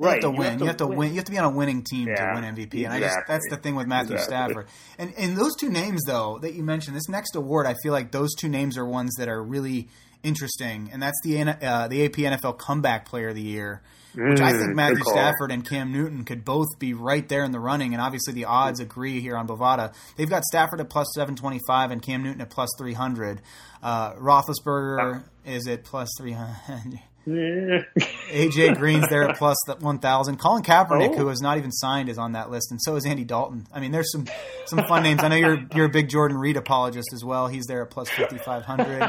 [0.00, 0.50] You right, have to you win.
[0.50, 0.98] Have to you have to win.
[0.98, 1.08] win.
[1.10, 2.94] You have to be on a winning team yeah, to win MVP, and exactly.
[2.94, 4.54] I just that's the thing with Matthew exactly.
[4.54, 4.66] Stafford.
[4.98, 8.10] And and those two names though that you mentioned, this next award, I feel like
[8.10, 9.88] those two names are ones that are really
[10.28, 13.82] interesting, and that's the uh, the AP NFL Comeback Player of the Year,
[14.14, 17.42] which mm, I think mm, Matthew Stafford and Cam Newton could both be right there
[17.44, 19.94] in the running, and obviously the odds agree here on Bovada.
[20.16, 23.40] They've got Stafford at plus seven twenty five and Cam Newton at plus three hundred.
[23.82, 27.00] Uh, Roethlisberger is at plus three hundred.
[27.28, 30.38] AJ Green's there at plus one thousand.
[30.38, 31.16] Colin Kaepernick, oh.
[31.16, 33.66] who has not even signed, is on that list, and so is Andy Dalton.
[33.72, 34.26] I mean, there's some
[34.66, 35.22] some fun names.
[35.22, 37.48] I know you're you're a big Jordan Reed apologist as well.
[37.48, 39.02] He's there at plus fifty five hundred.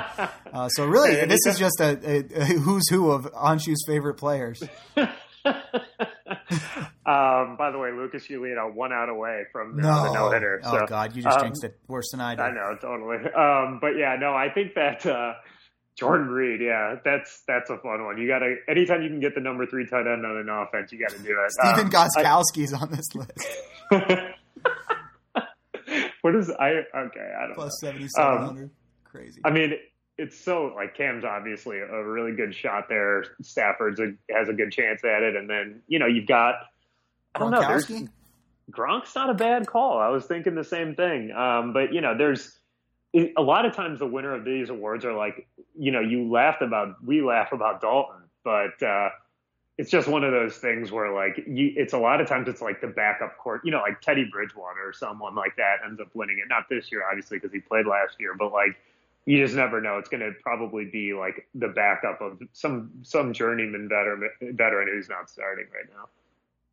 [0.51, 4.62] Uh, so really, this is just a, a, a who's who of Anshu's favorite players.
[7.05, 10.60] um, by the way, Lucas Giolito one out away from the no, no hitter.
[10.63, 12.41] So, oh God, you just um, jinxed it worse than I did.
[12.41, 13.17] I know, totally.
[13.17, 15.34] Um, but yeah, no, I think that uh,
[15.99, 18.17] Jordan Reed, yeah, that's that's a fun one.
[18.17, 20.93] You got to anytime you can get the number three tight end on an offense,
[20.93, 21.51] you got to do it.
[21.51, 23.45] Stephen um, Gostkowski's I, on this list.
[26.21, 26.85] what is I?
[26.95, 28.63] Okay, I don't plus seventy seven hundred.
[28.63, 28.71] Um,
[29.03, 29.41] Crazy.
[29.43, 29.73] I mean,
[30.17, 33.25] it's so like Cam's obviously a really good shot there.
[33.41, 36.55] Stafford's a, has a good chance at it, and then you know you've got
[37.35, 37.59] I don't know.
[38.71, 39.97] Gronk's not a bad call.
[39.97, 41.31] I was thinking the same thing.
[41.31, 42.58] Um, but you know, there's
[43.13, 46.61] a lot of times the winner of these awards are like, you know, you laughed
[46.61, 49.09] about, we laugh about Dalton, but uh,
[49.77, 52.61] it's just one of those things where like, you, it's a lot of times it's
[52.61, 56.09] like the backup court, you know, like Teddy Bridgewater or someone like that ends up
[56.13, 56.47] winning it.
[56.49, 58.77] Not this year, obviously, because he played last year, but like,
[59.25, 59.97] you just never know.
[59.97, 65.07] It's going to probably be like the backup of some some journeyman veteran veteran who's
[65.07, 66.07] not starting right now.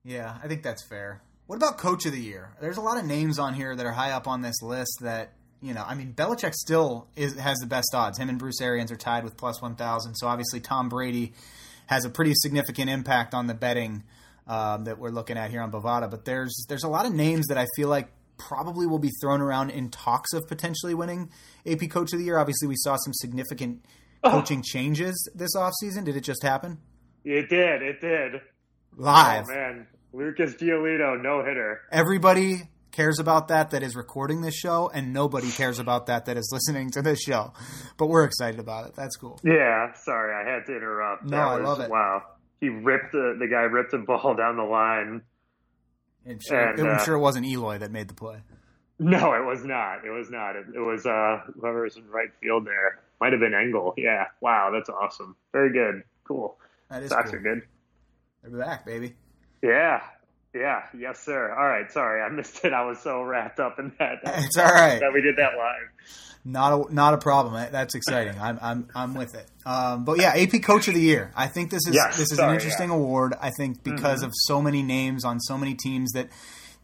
[0.04, 1.20] Yeah, I think that's fair.
[1.48, 2.56] What about coach of the year?
[2.60, 5.32] There's a lot of names on here that are high up on this list that
[5.60, 8.18] you know, I mean, Belichick still is, has the best odds.
[8.18, 10.14] Him and Bruce Arians are tied with plus 1,000.
[10.14, 11.32] So obviously, Tom Brady
[11.86, 14.04] has a pretty significant impact on the betting
[14.46, 16.10] um, that we're looking at here on Bovada.
[16.10, 19.40] But there's there's a lot of names that I feel like probably will be thrown
[19.40, 21.30] around in talks of potentially winning
[21.66, 22.38] AP Coach of the Year.
[22.38, 23.84] Obviously, we saw some significant
[24.22, 24.30] oh.
[24.30, 26.04] coaching changes this offseason.
[26.04, 26.78] Did it just happen?
[27.24, 27.82] It did.
[27.82, 28.40] It did.
[28.96, 29.44] Live.
[29.48, 29.86] Oh, man.
[30.12, 31.82] Lucas Giolito, no hitter.
[31.92, 32.62] Everybody
[32.96, 36.48] cares about that that is recording this show, and nobody cares about that that is
[36.50, 37.52] listening to this show.
[37.98, 38.94] But we're excited about it.
[38.96, 39.38] That's cool.
[39.44, 41.24] Yeah, sorry, I had to interrupt.
[41.24, 41.90] No, that I was, love it.
[41.90, 42.22] Wow,
[42.60, 45.22] he ripped the the guy ripped the ball down the line.
[46.24, 48.38] And sure, and, I'm uh, sure it wasn't Eloy that made the play.
[48.98, 50.04] No, it was not.
[50.04, 50.56] It was not.
[50.56, 53.00] It, it was uh, whoever was in right field there.
[53.20, 53.94] Might have been Engel.
[53.96, 54.24] Yeah.
[54.40, 55.36] Wow, that's awesome.
[55.52, 56.02] Very good.
[56.24, 56.56] Cool.
[56.90, 57.38] That is Sox cool.
[57.38, 57.62] are good.
[58.42, 59.14] They're back, baby.
[59.62, 60.00] Yeah,
[60.56, 61.54] yeah, yes, sir.
[61.54, 62.72] All right, sorry, I missed it.
[62.72, 64.20] I was so wrapped up in that.
[64.24, 65.90] It's all right that we did that live.
[66.44, 67.54] Not a not a problem.
[67.72, 68.38] That's exciting.
[68.40, 69.50] I'm I'm I'm with it.
[69.66, 71.32] Um, but yeah, AP Coach of the Year.
[71.34, 72.94] I think this is yes, this is sorry, an interesting yeah.
[72.94, 73.34] award.
[73.40, 74.26] I think because mm-hmm.
[74.26, 76.28] of so many names on so many teams that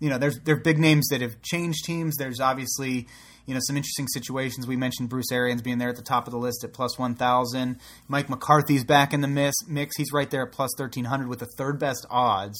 [0.00, 2.16] you know there's there are big names that have changed teams.
[2.16, 3.06] There's obviously
[3.46, 4.66] you know some interesting situations.
[4.66, 7.14] We mentioned Bruce Arians being there at the top of the list at plus one
[7.14, 7.78] thousand.
[8.08, 9.96] Mike McCarthy's back in the mix.
[9.96, 12.58] He's right there at plus thirteen hundred with the third best odds.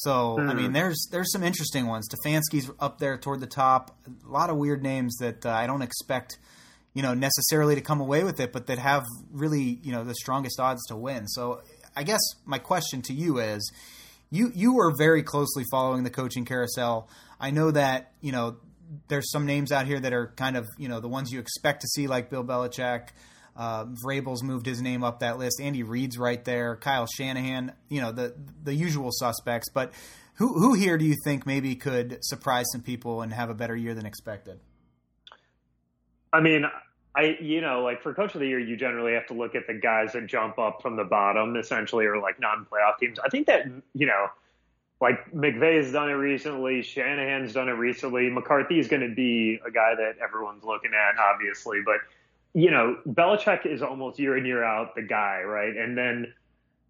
[0.00, 0.72] So I mean, hmm.
[0.72, 2.08] there's there's some interesting ones.
[2.08, 3.98] Stefanski's up there toward the top.
[4.26, 6.38] A lot of weird names that uh, I don't expect,
[6.94, 10.14] you know, necessarily to come away with it, but that have really you know the
[10.14, 11.28] strongest odds to win.
[11.28, 11.60] So
[11.94, 13.70] I guess my question to you is,
[14.30, 17.10] you you were very closely following the coaching carousel.
[17.38, 18.56] I know that you know
[19.08, 21.82] there's some names out here that are kind of you know the ones you expect
[21.82, 23.08] to see like Bill Belichick.
[23.56, 25.60] Uh, Vrabel's moved his name up that list.
[25.60, 26.76] Andy Reid's right there.
[26.76, 27.72] Kyle Shanahan.
[27.88, 29.68] You know the the usual suspects.
[29.72, 29.92] But
[30.34, 33.76] who who here do you think maybe could surprise some people and have a better
[33.76, 34.60] year than expected?
[36.32, 36.64] I mean,
[37.14, 39.66] I you know like for coach of the year, you generally have to look at
[39.66, 43.18] the guys that jump up from the bottom, essentially, or like non-playoff teams.
[43.18, 44.26] I think that you know.
[45.02, 48.28] Like McVay's done it recently, Shanahan's done it recently.
[48.28, 52.00] McCarthy's going to be a guy that everyone's looking at, obviously, but
[52.54, 55.76] you know, Belichick is almost year in year out the guy, right?
[55.76, 56.32] And then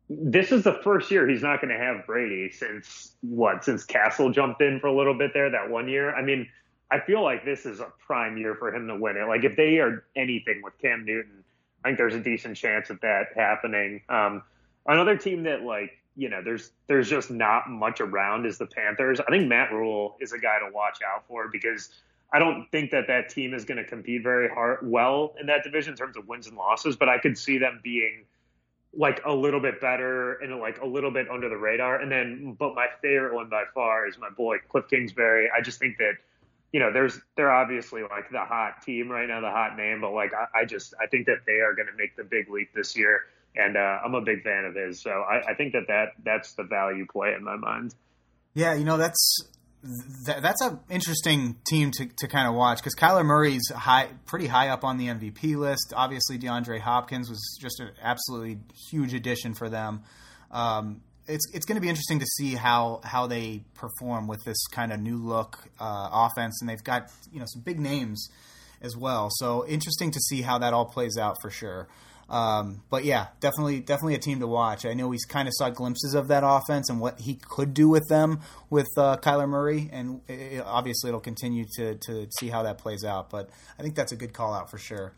[0.08, 3.64] this is the first year he's not going to have Brady since what?
[3.64, 6.14] Since Cassel jumped in for a little bit there that one year.
[6.14, 6.48] I mean,
[6.90, 9.28] I feel like this is a prime year for him to win it.
[9.28, 11.44] Like if they are anything with Cam Newton,
[11.84, 14.02] I think there's a decent chance of that happening.
[14.08, 14.42] Um,
[14.86, 19.20] another team that like you know there's there's just not much around is the Panthers.
[19.20, 21.90] I think Matt Rhule is a guy to watch out for because
[22.32, 25.64] I don't think that that team is going to compete very hard well in that
[25.64, 28.24] division in terms of wins and losses, but I could see them being
[28.92, 32.00] like a little bit better and like a little bit under the radar.
[32.00, 35.48] And then, but my favorite one by far is my boy Cliff Kingsbury.
[35.56, 36.14] I just think that
[36.72, 40.12] you know, there's they're obviously like the hot team right now, the hot name, but
[40.12, 42.72] like I, I just I think that they are going to make the big leap
[42.74, 43.22] this year,
[43.56, 45.00] and uh, I'm a big fan of his.
[45.00, 47.94] So I, I think that that that's the value play in my mind.
[48.54, 49.48] Yeah, you know that's
[50.26, 54.46] th- that's an interesting team to, to kind of watch because Kyler Murray's high, pretty
[54.46, 55.92] high up on the MVP list.
[55.96, 58.58] Obviously, DeAndre Hopkins was just an absolutely
[58.90, 60.02] huge addition for them.
[60.50, 64.66] Um, it's it's going to be interesting to see how how they perform with this
[64.66, 68.28] kind of new look uh, offense, and they've got you know some big names
[68.82, 69.28] as well.
[69.30, 71.88] So interesting to see how that all plays out for sure.
[72.30, 74.86] Um, but yeah, definitely, definitely a team to watch.
[74.86, 77.88] I know we kind of saw glimpses of that offense and what he could do
[77.88, 78.40] with them
[78.70, 83.04] with uh, Kyler Murray, and it, obviously it'll continue to to see how that plays
[83.04, 83.30] out.
[83.30, 85.12] But I think that's a good call out for sure.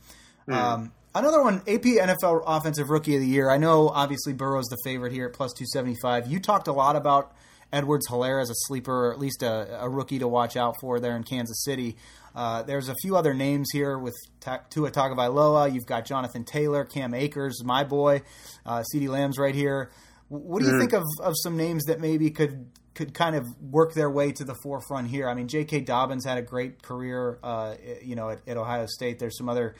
[0.48, 0.54] Mm.
[0.54, 3.50] Um, another one, AP NFL Offensive Rookie of the Year.
[3.50, 6.26] I know obviously Burrow's the favorite here at plus two seventy five.
[6.26, 7.34] You talked a lot about
[7.72, 11.00] Edwards Helaire as a sleeper, or at least a, a, rookie to watch out for
[11.00, 11.96] there in Kansas City.
[12.34, 15.72] Uh, there's a few other names here with Ta- Tua Tagovailoa.
[15.72, 18.22] You've got Jonathan Taylor, Cam Akers, my boy,
[18.64, 19.90] uh, CeeDee Lamb's right here.
[20.28, 20.80] What do you mm.
[20.80, 24.44] think of, of some names that maybe could could kind of work their way to
[24.44, 25.28] the forefront here?
[25.28, 25.80] I mean, J.K.
[25.80, 29.18] Dobbins had a great career, uh, you know, at, at, Ohio State.
[29.18, 29.74] There's some other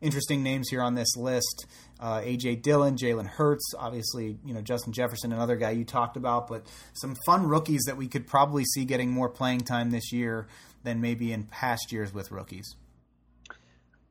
[0.00, 1.66] interesting names here on this list:
[2.00, 2.56] uh, A.J.
[2.56, 7.14] Dillon, Jalen Hurts, obviously, you know, Justin Jefferson, another guy you talked about, but some
[7.26, 10.46] fun rookies that we could probably see getting more playing time this year
[10.88, 12.74] than maybe in past years with rookies.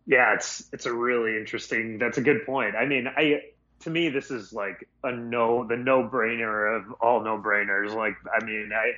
[0.05, 1.97] Yeah, it's it's a really interesting.
[1.97, 2.75] That's a good point.
[2.75, 3.41] I mean, I
[3.81, 7.93] to me this is like a no the no brainer of all no brainers.
[7.93, 8.93] Like, I mean, I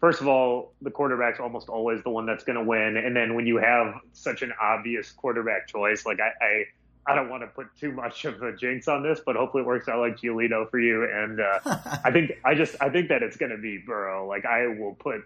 [0.00, 3.34] first of all, the quarterback's almost always the one that's going to win, and then
[3.34, 6.44] when you have such an obvious quarterback choice, like I.
[6.44, 6.64] I
[7.06, 9.66] I don't want to put too much of a jinx on this, but hopefully it
[9.66, 11.08] works out like Giolito for you.
[11.10, 11.58] And uh,
[12.04, 14.28] I think I just I think that it's going to be Burrow.
[14.28, 15.22] Like I will put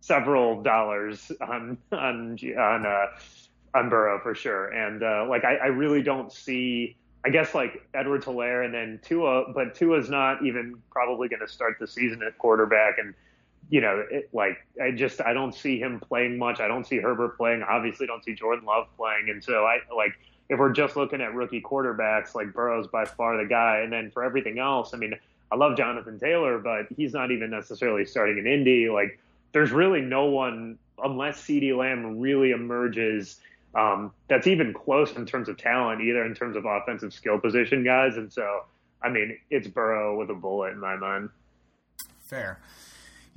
[0.00, 3.06] several dollars on on on uh,
[3.74, 4.68] on Burrow for sure.
[4.68, 6.96] And uh, like I, I really don't see.
[7.24, 11.48] I guess like Edwards Helaire and then Tua, but Tua's not even probably going to
[11.48, 12.98] start the season at quarterback.
[12.98, 13.12] And
[13.70, 16.60] you know, it, like I just I don't see him playing much.
[16.60, 17.62] I don't see Herbert playing.
[17.62, 19.30] Obviously, don't see Jordan Love playing.
[19.30, 20.12] And so I like
[20.48, 23.80] if we're just looking at rookie quarterbacks, like Burrow's by far the guy.
[23.80, 25.14] And then for everything else, I mean,
[25.52, 28.88] I love Jonathan Taylor, but he's not even necessarily starting in Indy.
[28.88, 29.18] Like
[29.52, 33.40] there's really no one unless CeeDee Lamb really emerges
[33.74, 37.84] um, that's even close in terms of talent, either in terms of offensive skill position
[37.84, 38.16] guys.
[38.16, 38.64] And so,
[39.02, 41.30] I mean, it's Burrow with a bullet in my mind.
[42.20, 42.58] Fair.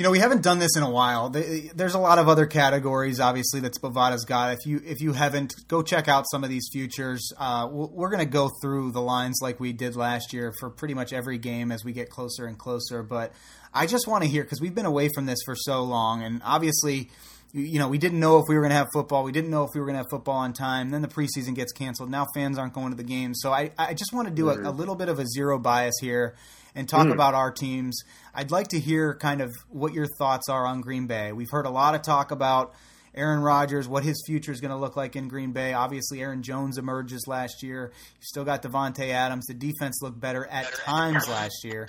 [0.02, 1.30] You know, we haven't done this in a while.
[1.30, 4.52] There's a lot of other categories, obviously, that Bovada's got.
[4.54, 7.32] If you if you haven't, go check out some of these futures.
[7.38, 10.96] Uh, we're going to go through the lines like we did last year for pretty
[10.96, 13.04] much every game as we get closer and closer.
[13.04, 13.32] But
[13.76, 16.42] I just want to hear because we've been away from this for so long, and
[16.44, 17.12] obviously,
[17.54, 19.24] you know, we didn't know if we were going to have football.
[19.24, 20.90] We didn't know if we were going to have football on time.
[20.90, 22.10] Then the preseason gets canceled.
[22.10, 23.38] Now fans aren't going to the games.
[23.44, 25.94] So I, I just want to do a, a, little bit of a zero bias
[26.02, 26.34] here
[26.76, 27.14] and talk mm.
[27.14, 28.02] about our teams.
[28.34, 31.32] I'd like to hear kind of what your thoughts are on Green Bay.
[31.32, 32.74] We've heard a lot of talk about
[33.14, 35.74] Aaron Rodgers, what his future is going to look like in Green Bay.
[35.74, 37.92] Obviously, Aaron Jones emerges last year.
[37.94, 39.48] You still got Davante Adams.
[39.48, 41.88] The defense looked better at times last year.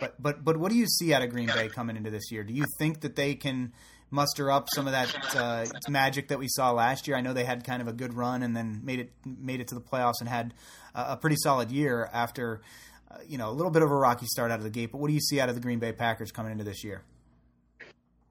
[0.00, 2.42] But but but what do you see out of Green Bay coming into this year?
[2.42, 3.72] Do you think that they can
[4.10, 7.16] muster up some of that uh, magic that we saw last year?
[7.16, 9.68] I know they had kind of a good run and then made it made it
[9.68, 10.54] to the playoffs and had
[10.94, 12.62] a pretty solid year after
[13.28, 14.92] you know a little bit of a rocky start out of the gate.
[14.92, 17.02] But what do you see out of the Green Bay Packers coming into this year?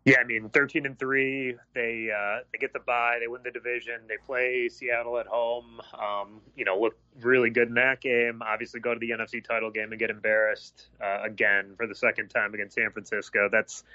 [0.06, 1.56] Yeah, I mean, thirteen and three.
[1.74, 3.20] They uh, they get the bye.
[3.22, 4.02] They win the division.
[4.10, 5.80] They play Seattle at home.
[5.94, 8.42] Um, you know, look really good in that game.
[8.42, 12.30] Obviously, go to the NFC title game and get embarrassed uh, again for the second
[12.30, 13.48] time against San Francisco.
[13.50, 13.86] That's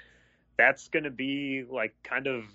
[0.57, 2.45] that's going to be like kind of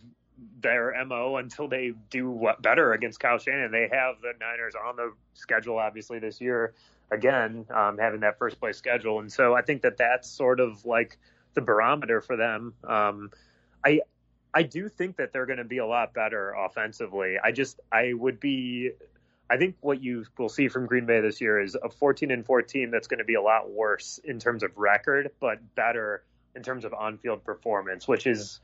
[0.61, 3.71] their mo until they do what better against Kyle Shanahan.
[3.71, 6.75] They have the Niners on the schedule, obviously this year
[7.11, 10.85] again, um, having that first place schedule, and so I think that that's sort of
[10.85, 11.19] like
[11.55, 12.75] the barometer for them.
[12.85, 13.31] Um,
[13.85, 14.01] I
[14.53, 17.37] I do think that they're going to be a lot better offensively.
[17.43, 18.93] I just I would be
[19.51, 22.47] I think what you will see from Green Bay this year is a 14 and
[22.47, 26.25] 14 that's going to be a lot worse in terms of record, but better
[26.57, 28.61] in terms of on-field performance, which is,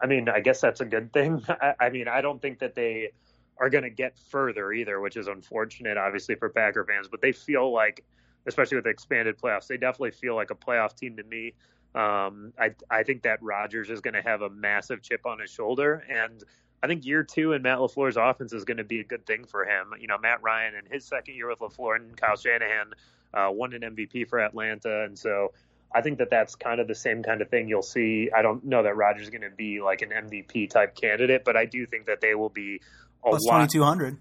[0.00, 1.44] I mean, I guess that's a good thing.
[1.48, 3.12] I, I mean, I don't think that they
[3.58, 7.08] are going to get further either, which is unfortunate, obviously, for Packer fans.
[7.08, 8.04] But they feel like,
[8.46, 11.54] especially with the expanded playoffs, they definitely feel like a playoff team to me.
[11.94, 15.50] Um, I I think that Rodgers is going to have a massive chip on his
[15.50, 16.44] shoulder, and
[16.82, 19.44] I think year two in Matt LaFleur's offense is going to be a good thing
[19.46, 19.94] for him.
[19.98, 22.92] You know, Matt Ryan in his second year with LaFleur and Kyle Shanahan
[23.32, 25.52] uh, won an MVP for Atlanta, and so
[25.94, 28.30] I think that that's kind of the same kind of thing you'll see.
[28.36, 31.56] I don't know that Rodgers is going to be like an MVP type candidate, but
[31.56, 32.82] I do think that they will be
[33.30, 34.18] Plus twenty two hundred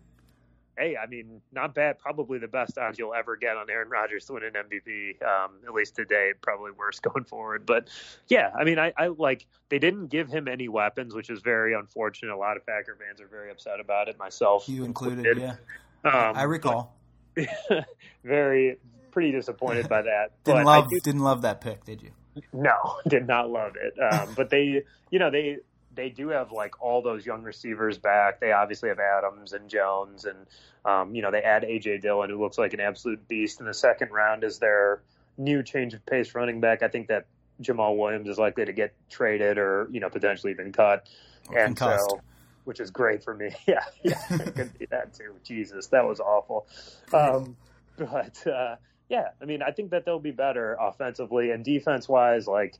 [0.77, 1.99] hey, I mean, not bad.
[1.99, 5.51] Probably the best odds you'll ever get on Aaron Rodgers to win an MVP, um,
[5.65, 6.31] at least today.
[6.41, 7.65] Probably worse going forward.
[7.65, 7.89] But
[8.27, 11.73] yeah, I mean, I, I, like they didn't give him any weapons, which is very
[11.73, 12.33] unfortunate.
[12.33, 14.17] A lot of Packer fans are very upset about it.
[14.17, 15.57] Myself, you included, included.
[16.03, 16.11] yeah.
[16.11, 16.95] Um, I recall.
[18.23, 18.77] very
[19.11, 20.31] pretty disappointed by that.
[20.43, 22.11] didn't love do, didn't love that pick, did you?
[22.53, 23.93] No, did not love it.
[23.99, 25.57] Um, but they, you know, they
[25.95, 28.39] they do have like all those young receivers back.
[28.39, 30.37] They obviously have Adams and Jones, and
[30.85, 33.73] um, you know they add AJ Dillon, who looks like an absolute beast in the
[33.73, 35.01] second round as their
[35.37, 36.83] new change of pace running back.
[36.83, 37.25] I think that
[37.61, 41.07] Jamaal Williams is likely to get traded or you know potentially even cut,
[41.49, 42.09] or and concussed.
[42.09, 42.21] so
[42.65, 43.51] which is great for me.
[43.67, 45.35] Yeah, yeah, could be that too.
[45.43, 46.67] Jesus, that was awful.
[47.13, 47.55] Um,
[47.97, 48.75] but uh,
[49.09, 52.47] yeah, I mean, I think that they'll be better offensively and defense wise.
[52.47, 52.75] Like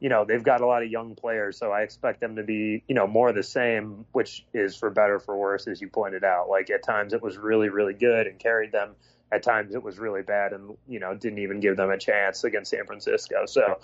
[0.00, 2.84] you know, they've got a lot of young players, so I expect them to be,
[2.86, 6.22] you know, more of the same, which is for better for worse, as you pointed
[6.22, 6.48] out.
[6.48, 8.94] Like at times it was really, really good and carried them.
[9.32, 12.44] At times it was really bad and, you know, didn't even give them a chance
[12.44, 13.44] against San Francisco.
[13.46, 13.80] So,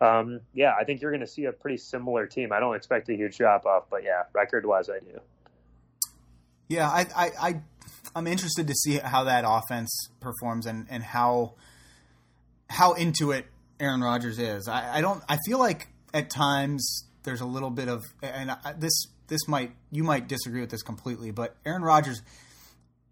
[0.00, 2.52] um, yeah, I think you're going to see a pretty similar team.
[2.52, 5.20] I don't expect a huge drop off, but yeah, record wise, I do.
[6.68, 7.60] Yeah, I, I, I,
[8.16, 11.54] I'm interested to see how that offense performs and, and how,
[12.70, 13.46] how into it
[13.80, 14.68] Aaron Rodgers is.
[14.68, 15.22] I, I don't.
[15.28, 19.72] I feel like at times there's a little bit of, and I, this this might
[19.90, 22.22] you might disagree with this completely, but Aaron Rodgers,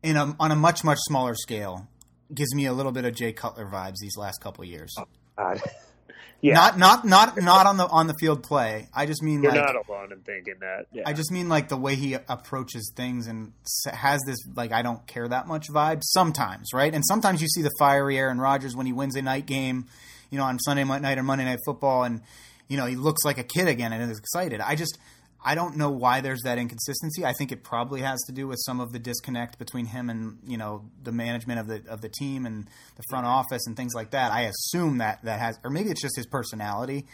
[0.02, 1.88] in a, on a much much smaller scale,
[2.34, 4.94] gives me a little bit of Jay Cutler vibes these last couple years.
[5.38, 5.54] Oh,
[6.40, 6.54] yeah.
[6.54, 8.88] Not not not not on the on the field play.
[8.94, 10.86] I just mean you're like, not alone in thinking that.
[10.92, 11.04] Yeah.
[11.06, 13.52] I just mean like the way he approaches things and
[13.92, 16.92] has this like I don't care that much vibe sometimes, right?
[16.92, 19.86] And sometimes you see the fiery Aaron Rodgers when he wins a night game
[20.30, 22.22] you know, on Sunday night or Monday night football, and
[22.68, 24.60] you know he looks like a kid again and is excited.
[24.60, 24.98] I just
[25.44, 27.24] I don't know why there's that inconsistency.
[27.24, 30.38] I think it probably has to do with some of the disconnect between him and
[30.46, 32.66] you know the management of the of the team and
[32.96, 34.32] the front office and things like that.
[34.32, 37.06] I assume that that has, or maybe it's just his personality.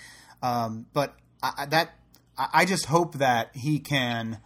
[0.43, 1.91] Um, but I, that
[2.37, 4.39] I just hope that he can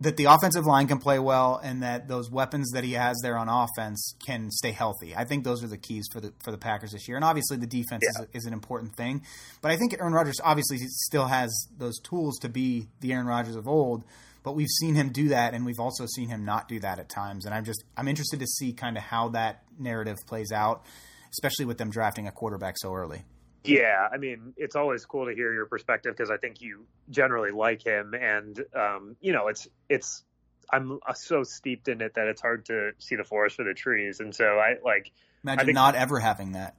[0.00, 3.36] that the offensive line can play well and that those weapons that he has there
[3.36, 5.14] on offense can stay healthy.
[5.16, 7.16] I think those are the keys for the for the Packers this year.
[7.16, 8.22] And obviously the defense yeah.
[8.22, 9.22] is, is, an important thing.
[9.60, 13.56] But I think Aaron Rodgers obviously still has those tools to be the Aaron Rodgers
[13.56, 14.04] of old,
[14.44, 17.08] but we've seen him do that and we've also seen him not do that at
[17.08, 17.44] times.
[17.44, 20.84] And I'm just I'm interested to see kind of how that narrative plays out,
[21.32, 23.24] especially with them drafting a quarterback so early.
[23.68, 27.50] Yeah, I mean, it's always cool to hear your perspective because I think you generally
[27.50, 30.24] like him, and um, you know, it's it's
[30.72, 34.20] I'm so steeped in it that it's hard to see the forest for the trees,
[34.20, 35.12] and so I like
[35.42, 36.74] imagine I think, not ever having that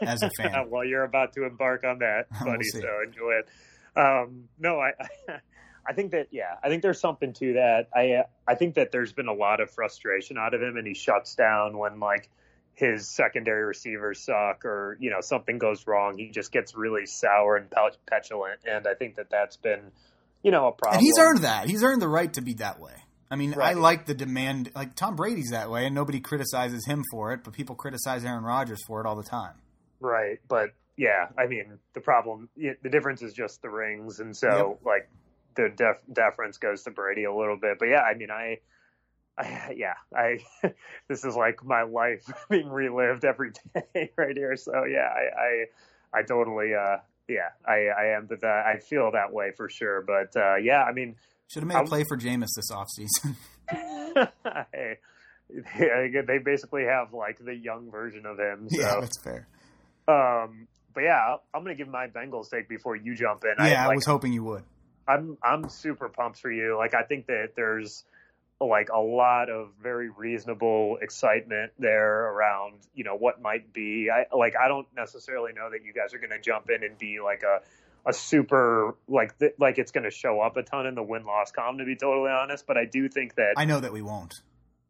[0.00, 0.70] as a fan.
[0.70, 2.64] well, you're about to embark on that, buddy.
[2.72, 3.48] we'll so enjoy it.
[3.96, 4.92] Um, no, I.
[5.86, 7.88] I think that yeah, I think there's something to that.
[7.94, 10.92] I I think that there's been a lot of frustration out of him, and he
[10.92, 12.28] shuts down when like
[12.80, 17.56] his secondary receivers suck or you know something goes wrong he just gets really sour
[17.56, 17.70] and
[18.06, 19.92] petulant and i think that that's been
[20.42, 22.80] you know a problem and he's earned that he's earned the right to be that
[22.80, 22.94] way
[23.30, 23.76] i mean right.
[23.76, 27.44] i like the demand like tom brady's that way and nobody criticizes him for it
[27.44, 29.54] but people criticize aaron rodgers for it all the time
[30.00, 34.48] right but yeah i mean the problem the difference is just the rings and so
[34.48, 34.86] yep.
[34.86, 35.10] like
[35.56, 38.56] the def- deference goes to brady a little bit but yeah i mean i
[39.40, 40.38] I, yeah, I
[41.08, 44.56] this is like my life being relived every day right here.
[44.56, 49.32] So yeah, I I, I totally uh yeah, I I am that I feel that
[49.32, 50.02] way for sure.
[50.02, 51.16] But uh yeah, I mean,
[51.48, 53.36] should have made a play for Jameis this offseason.
[54.72, 54.98] hey,
[55.48, 58.68] they, they basically have like the young version of him.
[58.70, 58.80] So.
[58.80, 59.48] Yeah, that's fair.
[60.08, 63.64] Um, but yeah, I'm gonna give my Bengals take before you jump in.
[63.64, 64.64] Yeah, I, like, I was hoping you would.
[65.06, 66.76] I'm I'm super pumped for you.
[66.76, 68.04] Like I think that there's
[68.60, 74.10] like a lot of very reasonable excitement there around you know what might be.
[74.10, 76.98] I like i don't necessarily know that you guys are going to jump in and
[76.98, 77.60] be like a
[78.06, 81.24] a super like th- like it's going to show up a ton in the win
[81.24, 84.02] loss column to be totally honest but i do think that i know that we
[84.02, 84.40] won't.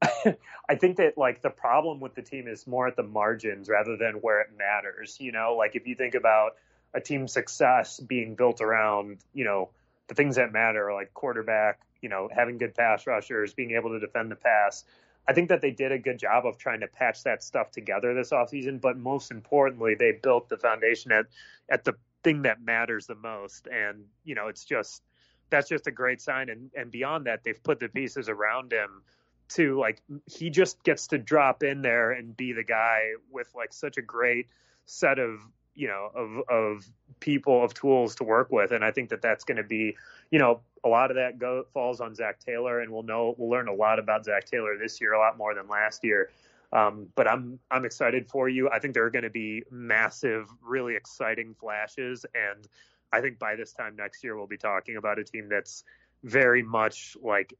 [0.68, 3.98] I think that like the problem with the team is more at the margins rather
[3.98, 5.56] than where it matters you know?
[5.58, 6.52] Like if you think about
[6.94, 9.70] a team's success being built around you know
[10.08, 14.00] the things that matter like quarterback you know, having good pass rushers, being able to
[14.00, 14.84] defend the pass.
[15.28, 18.14] I think that they did a good job of trying to patch that stuff together
[18.14, 21.26] this offseason, but most importantly, they built the foundation at
[21.68, 21.94] at the
[22.24, 23.66] thing that matters the most.
[23.66, 25.02] And, you know, it's just
[25.50, 26.48] that's just a great sign.
[26.48, 29.02] And and beyond that, they've put the pieces around him
[29.50, 33.72] to like he just gets to drop in there and be the guy with like
[33.72, 34.46] such a great
[34.86, 35.40] set of
[35.74, 36.86] you know of of
[37.20, 38.72] people of tools to work with.
[38.72, 39.96] And i think that that's going to be
[40.30, 43.50] you know a lot of that go falls on zach taylor and we'll know we'll
[43.50, 46.30] learn a lot about zach taylor this year a lot more than last year.
[46.72, 48.70] Um, but i'm i'm excited for you.
[48.70, 52.66] I think there are going to be massive really exciting flashes and
[53.12, 55.84] i think by this time next year we'll be talking about a team that's
[56.22, 57.54] very much like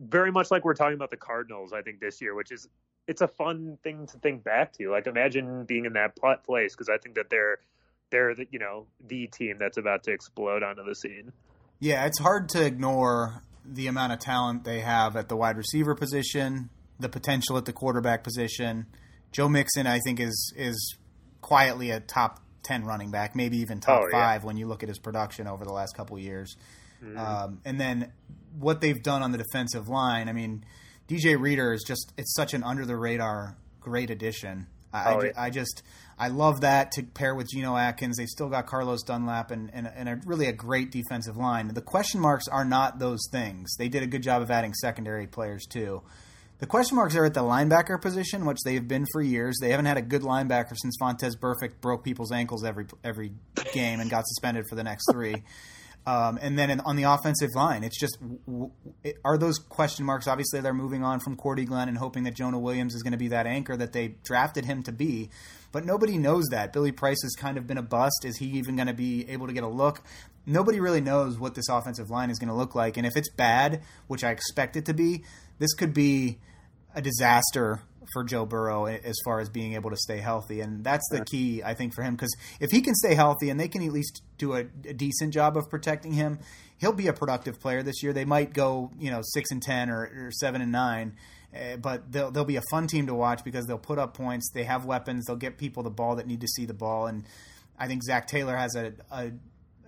[0.00, 2.68] very much like we're talking about the cardinals i think this year which is
[3.06, 4.90] it's a fun thing to think back to.
[4.90, 7.58] Like imagine being in that place because I think that they're
[8.10, 11.32] they're the, you know the team that's about to explode onto the scene.
[11.80, 15.94] Yeah, it's hard to ignore the amount of talent they have at the wide receiver
[15.94, 18.86] position, the potential at the quarterback position.
[19.32, 20.96] Joe Mixon, I think, is is
[21.40, 24.46] quietly a top ten running back, maybe even top oh, five yeah.
[24.46, 26.56] when you look at his production over the last couple years.
[27.02, 27.18] Mm-hmm.
[27.18, 28.12] Um, and then
[28.58, 30.28] what they've done on the defensive line.
[30.28, 30.64] I mean,
[31.08, 34.66] DJ Reader is just it's such an under the radar great addition.
[34.92, 35.32] I, oh, yeah.
[35.36, 35.82] I, just
[36.18, 38.16] I love that to pair with Geno Atkins.
[38.16, 41.68] They've still got Carlos Dunlap and, and, and a, really a great defensive line.
[41.68, 43.74] The question marks are not those things.
[43.76, 46.02] They did a good job of adding secondary players too.
[46.58, 49.56] The question marks are at the linebacker position, which they've been for years.
[49.60, 53.32] They haven't had a good linebacker since Vontaze Burfict broke people's ankles every every
[53.72, 55.42] game and got suspended for the next three.
[56.06, 58.18] Um, and then on the offensive line, it's just
[59.24, 60.26] are those question marks?
[60.26, 63.18] Obviously, they're moving on from Cordy Glenn and hoping that Jonah Williams is going to
[63.18, 65.30] be that anchor that they drafted him to be.
[65.72, 66.72] But nobody knows that.
[66.72, 68.24] Billy Price has kind of been a bust.
[68.24, 70.02] Is he even going to be able to get a look?
[70.46, 72.98] Nobody really knows what this offensive line is going to look like.
[72.98, 75.24] And if it's bad, which I expect it to be,
[75.58, 76.38] this could be
[76.94, 77.80] a disaster
[78.14, 81.62] for Joe Burrow as far as being able to stay healthy, and that's the key
[81.62, 84.22] I think for him because if he can stay healthy and they can at least
[84.38, 86.38] do a, a, decent job of protecting him,
[86.78, 88.14] he'll be a productive player this year.
[88.14, 91.16] They might go you know six and ten or, or seven and nine.
[91.54, 94.50] Uh, but they'll, they'll be a fun team to watch because they'll put up points.
[94.52, 95.26] They have weapons.
[95.26, 97.06] They'll get people the ball that need to see the ball.
[97.06, 97.24] And
[97.78, 99.30] I think Zach Taylor has a, a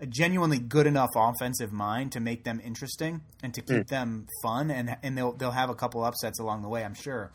[0.00, 3.88] a genuinely good enough offensive mind to make them interesting and to keep mm.
[3.88, 7.32] them fun and and they'll they'll have a couple upsets along the way I'm sure.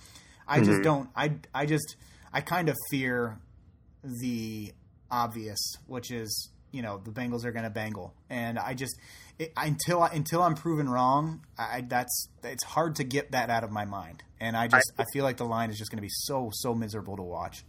[0.51, 0.65] I mm-hmm.
[0.65, 1.95] just don't I I just
[2.33, 3.39] I kind of fear
[4.03, 4.73] the
[5.09, 8.99] obvious which is you know the Bengals are going to bangle and I just
[9.39, 13.63] it, until I, until I'm proven wrong I that's it's hard to get that out
[13.63, 15.99] of my mind and I just I, I feel like the line is just going
[15.99, 17.63] to be so so miserable to watch.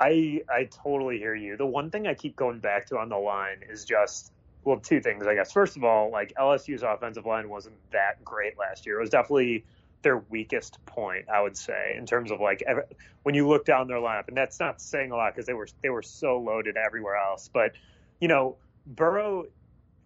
[0.00, 1.56] I I totally hear you.
[1.56, 4.32] The one thing I keep going back to on the line is just
[4.64, 5.52] well, two things I guess.
[5.52, 8.98] First of all, like LSU's offensive line wasn't that great last year.
[8.98, 9.64] It was definitely
[10.02, 12.84] their weakest point, I would say, in terms of like every,
[13.22, 15.68] when you look down their lineup, and that's not saying a lot because they were
[15.82, 17.50] they were so loaded everywhere else.
[17.52, 17.72] But
[18.20, 19.46] you know, Burrow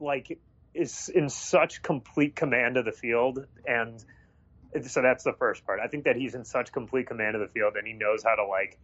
[0.00, 0.38] like
[0.74, 4.02] is in such complete command of the field, and
[4.86, 5.80] so that's the first part.
[5.80, 8.34] I think that he's in such complete command of the field, and he knows how
[8.34, 8.78] to like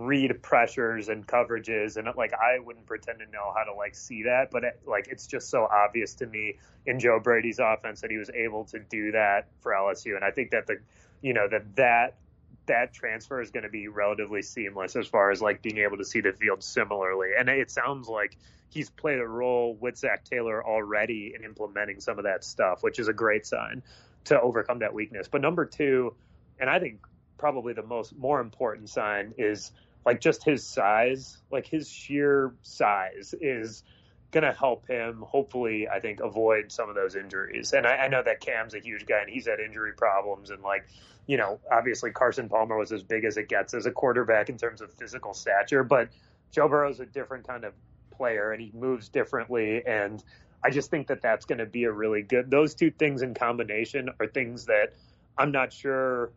[0.00, 4.22] read pressures and coverages and like I wouldn't pretend to know how to like see
[4.22, 8.10] that but it, like it's just so obvious to me in Joe Brady's offense that
[8.10, 10.78] he was able to do that for LSU and I think that the
[11.20, 12.16] you know that that
[12.64, 16.04] that transfer is going to be relatively seamless as far as like being able to
[16.04, 18.38] see the field similarly and it sounds like
[18.70, 22.98] he's played a role with Zach Taylor already in implementing some of that stuff which
[22.98, 23.82] is a great sign
[24.24, 26.14] to overcome that weakness but number 2
[26.58, 27.00] and I think
[27.36, 29.72] probably the most more important sign is
[30.04, 33.82] like just his size, like his sheer size is
[34.30, 37.72] going to help him hopefully i think avoid some of those injuries.
[37.72, 40.62] And I, I, know that cam's a huge guy and he's had injury problems and
[40.62, 40.86] like
[41.26, 44.56] you know obviously carson palmer was as big as it gets as a quarterback in
[44.56, 46.08] terms of physical stature but
[46.52, 47.72] joe burrow's a different kind of
[48.10, 50.22] player and he moves differently and
[50.64, 53.34] i just think that that's going to be a really good those two things in
[53.34, 54.92] combination are things that
[55.36, 56.30] i'm not sure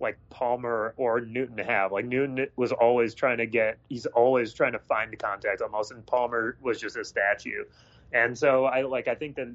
[0.00, 1.92] like Palmer or Newton have.
[1.92, 5.92] Like Newton was always trying to get, he's always trying to find the contact almost,
[5.92, 7.64] and Palmer was just a statue.
[8.12, 9.54] And so I like, I think that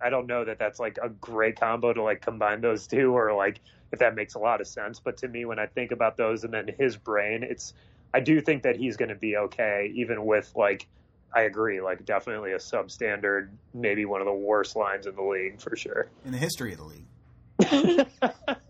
[0.00, 3.34] I don't know that that's like a great combo to like combine those two, or
[3.34, 3.60] like
[3.92, 5.00] if that makes a lot of sense.
[5.00, 7.74] But to me, when I think about those and then his brain, it's
[8.12, 10.86] I do think that he's going to be okay, even with like.
[11.34, 15.60] I agree, like definitely a substandard, maybe one of the worst lines in the league
[15.60, 16.08] for sure.
[16.24, 18.06] In the history of the league.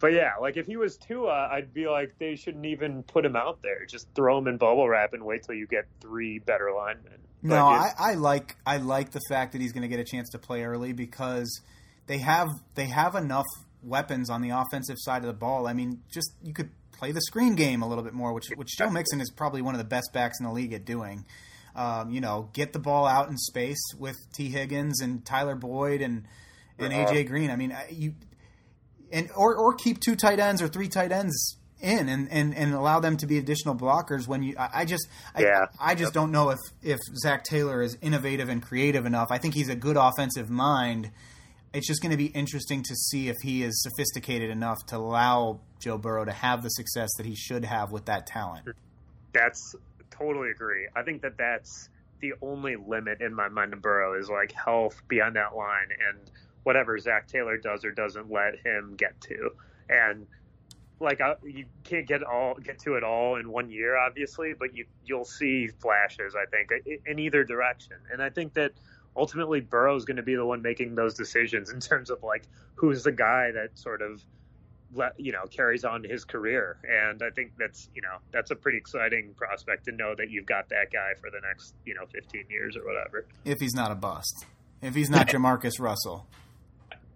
[0.00, 3.36] but yeah, like if he was Tua, I'd be like they shouldn't even put him
[3.36, 3.86] out there.
[3.86, 7.18] Just throw him in bubble wrap and wait till you get three better linemen.
[7.42, 10.30] No, I, I like I like the fact that he's going to get a chance
[10.30, 11.60] to play early because
[12.06, 13.46] they have they have enough
[13.82, 15.66] weapons on the offensive side of the ball.
[15.66, 18.76] I mean, just you could play the screen game a little bit more, which which
[18.78, 21.24] Joe Mixon is probably one of the best backs in the league at doing.
[21.76, 26.00] Um, you know, get the ball out in space with Tee Higgins and Tyler Boyd
[26.00, 26.24] and
[26.78, 27.12] and uh-huh.
[27.12, 27.50] AJ Green.
[27.50, 28.14] I mean, you
[29.14, 32.72] and or or keep two tight ends or three tight ends in and, and, and
[32.72, 35.66] allow them to be additional blockers when you I, just I, yeah.
[35.78, 36.12] I just yep.
[36.14, 39.28] don't know if if Zach Taylor is innovative and creative enough.
[39.30, 41.10] I think he's a good offensive mind.
[41.72, 45.60] It's just going to be interesting to see if he is sophisticated enough to allow
[45.80, 48.68] Joe Burrow to have the success that he should have with that talent.
[49.32, 49.74] That's
[50.10, 50.86] totally agree.
[50.94, 51.88] I think that that's
[52.20, 56.30] the only limit in my mind to Burrow is like health beyond that line and
[56.64, 59.50] whatever Zach Taylor does or doesn't let him get to.
[59.88, 60.26] And
[61.00, 64.74] like uh, you can't get all get to it all in one year, obviously, but
[64.74, 66.34] you you'll see flashes.
[66.34, 66.70] I think
[67.06, 68.72] in either direction, and I think that
[69.16, 72.44] ultimately Burrow's going to be the one making those decisions in terms of like
[72.74, 74.22] who's the guy that sort of
[74.94, 78.54] let you know carries on his career and i think that's you know that's a
[78.54, 82.06] pretty exciting prospect to know that you've got that guy for the next you know
[82.12, 84.46] 15 years or whatever if he's not a bust
[84.82, 86.26] if he's not jamarcus russell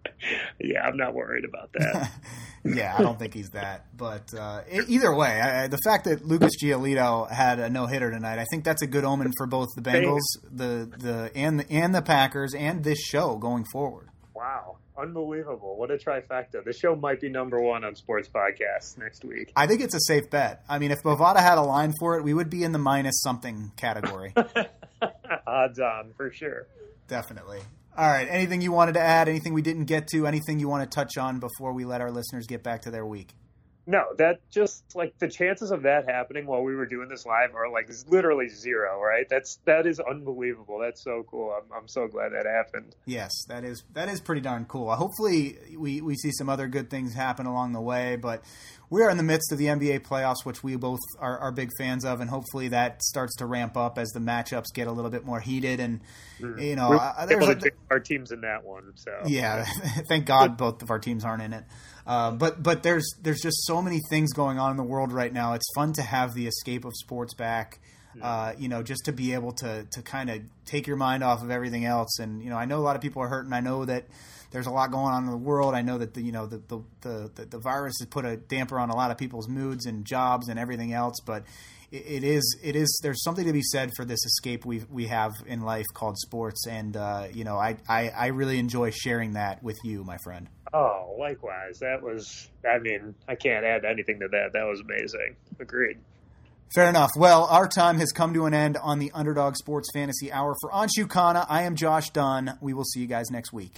[0.59, 2.11] yeah, I'm not worried about that.
[2.65, 3.85] yeah, I don't think he's that.
[3.95, 8.39] But uh, either way, I, the fact that Lucas Giolito had a no hitter tonight,
[8.39, 11.93] I think that's a good omen for both the Bengals, the the and the and
[11.93, 14.09] the Packers, and this show going forward.
[14.33, 15.75] Wow, unbelievable!
[15.77, 16.63] What a trifecta!
[16.63, 19.51] The show might be number one on sports podcasts next week.
[19.55, 20.63] I think it's a safe bet.
[20.69, 23.21] I mean, if Bovada had a line for it, we would be in the minus
[23.21, 24.33] something category.
[25.47, 26.67] Odds on, for sure.
[27.07, 27.59] Definitely.
[27.97, 28.27] All right.
[28.29, 29.27] Anything you wanted to add?
[29.27, 30.25] Anything we didn't get to?
[30.25, 33.05] Anything you want to touch on before we let our listeners get back to their
[33.05, 33.33] week?
[33.89, 37.55] No, that just like the chances of that happening while we were doing this live
[37.55, 39.27] are like literally zero, right?
[39.27, 40.77] That's that is unbelievable.
[40.77, 41.57] That's so cool.
[41.57, 42.95] I'm I'm so glad that happened.
[43.07, 44.93] Yes, that is that is pretty darn cool.
[44.93, 48.43] Hopefully we we see some other good things happen along the way, but
[48.91, 51.69] we are in the midst of the NBA playoffs, which we both are, are big
[51.77, 55.11] fans of, and hopefully that starts to ramp up as the matchups get a little
[55.11, 55.79] bit more heated.
[55.79, 56.01] And
[56.39, 56.61] mm.
[56.61, 57.59] you know, uh, there's a,
[57.89, 58.91] our teams in that one.
[58.95, 59.65] So yeah,
[60.07, 61.63] thank God both of our teams aren't in it.
[62.09, 65.31] Uh, but but there's there's just so many things going on in the world right
[65.31, 65.53] now.
[65.53, 67.79] It's fun to have the escape of sports back.
[68.19, 71.43] Uh, you know, just to be able to to kind of take your mind off
[71.43, 72.17] of everything else.
[72.17, 73.53] And you know, I know a lot of people are hurting.
[73.53, 74.05] I know that
[74.49, 75.75] there's a lot going on in the world.
[75.75, 78.37] I know that the you know the the the, the, the virus has put a
[78.37, 81.19] damper on a lot of people's moods and jobs and everything else.
[81.23, 81.43] But
[81.91, 85.05] it, it is it is there's something to be said for this escape we we
[85.05, 86.65] have in life called sports.
[86.65, 90.49] And uh, you know, I, I I really enjoy sharing that with you, my friend.
[90.73, 91.79] Oh, likewise.
[91.79, 94.53] That was, I mean, I can't add anything to that.
[94.53, 95.35] That was amazing.
[95.59, 95.97] Agreed.
[96.75, 97.11] Fair enough.
[97.15, 100.55] Well, our time has come to an end on the Underdog Sports Fantasy Hour.
[100.61, 102.57] For Anshu Khanna, I am Josh Dunn.
[102.61, 103.71] We will see you guys next week.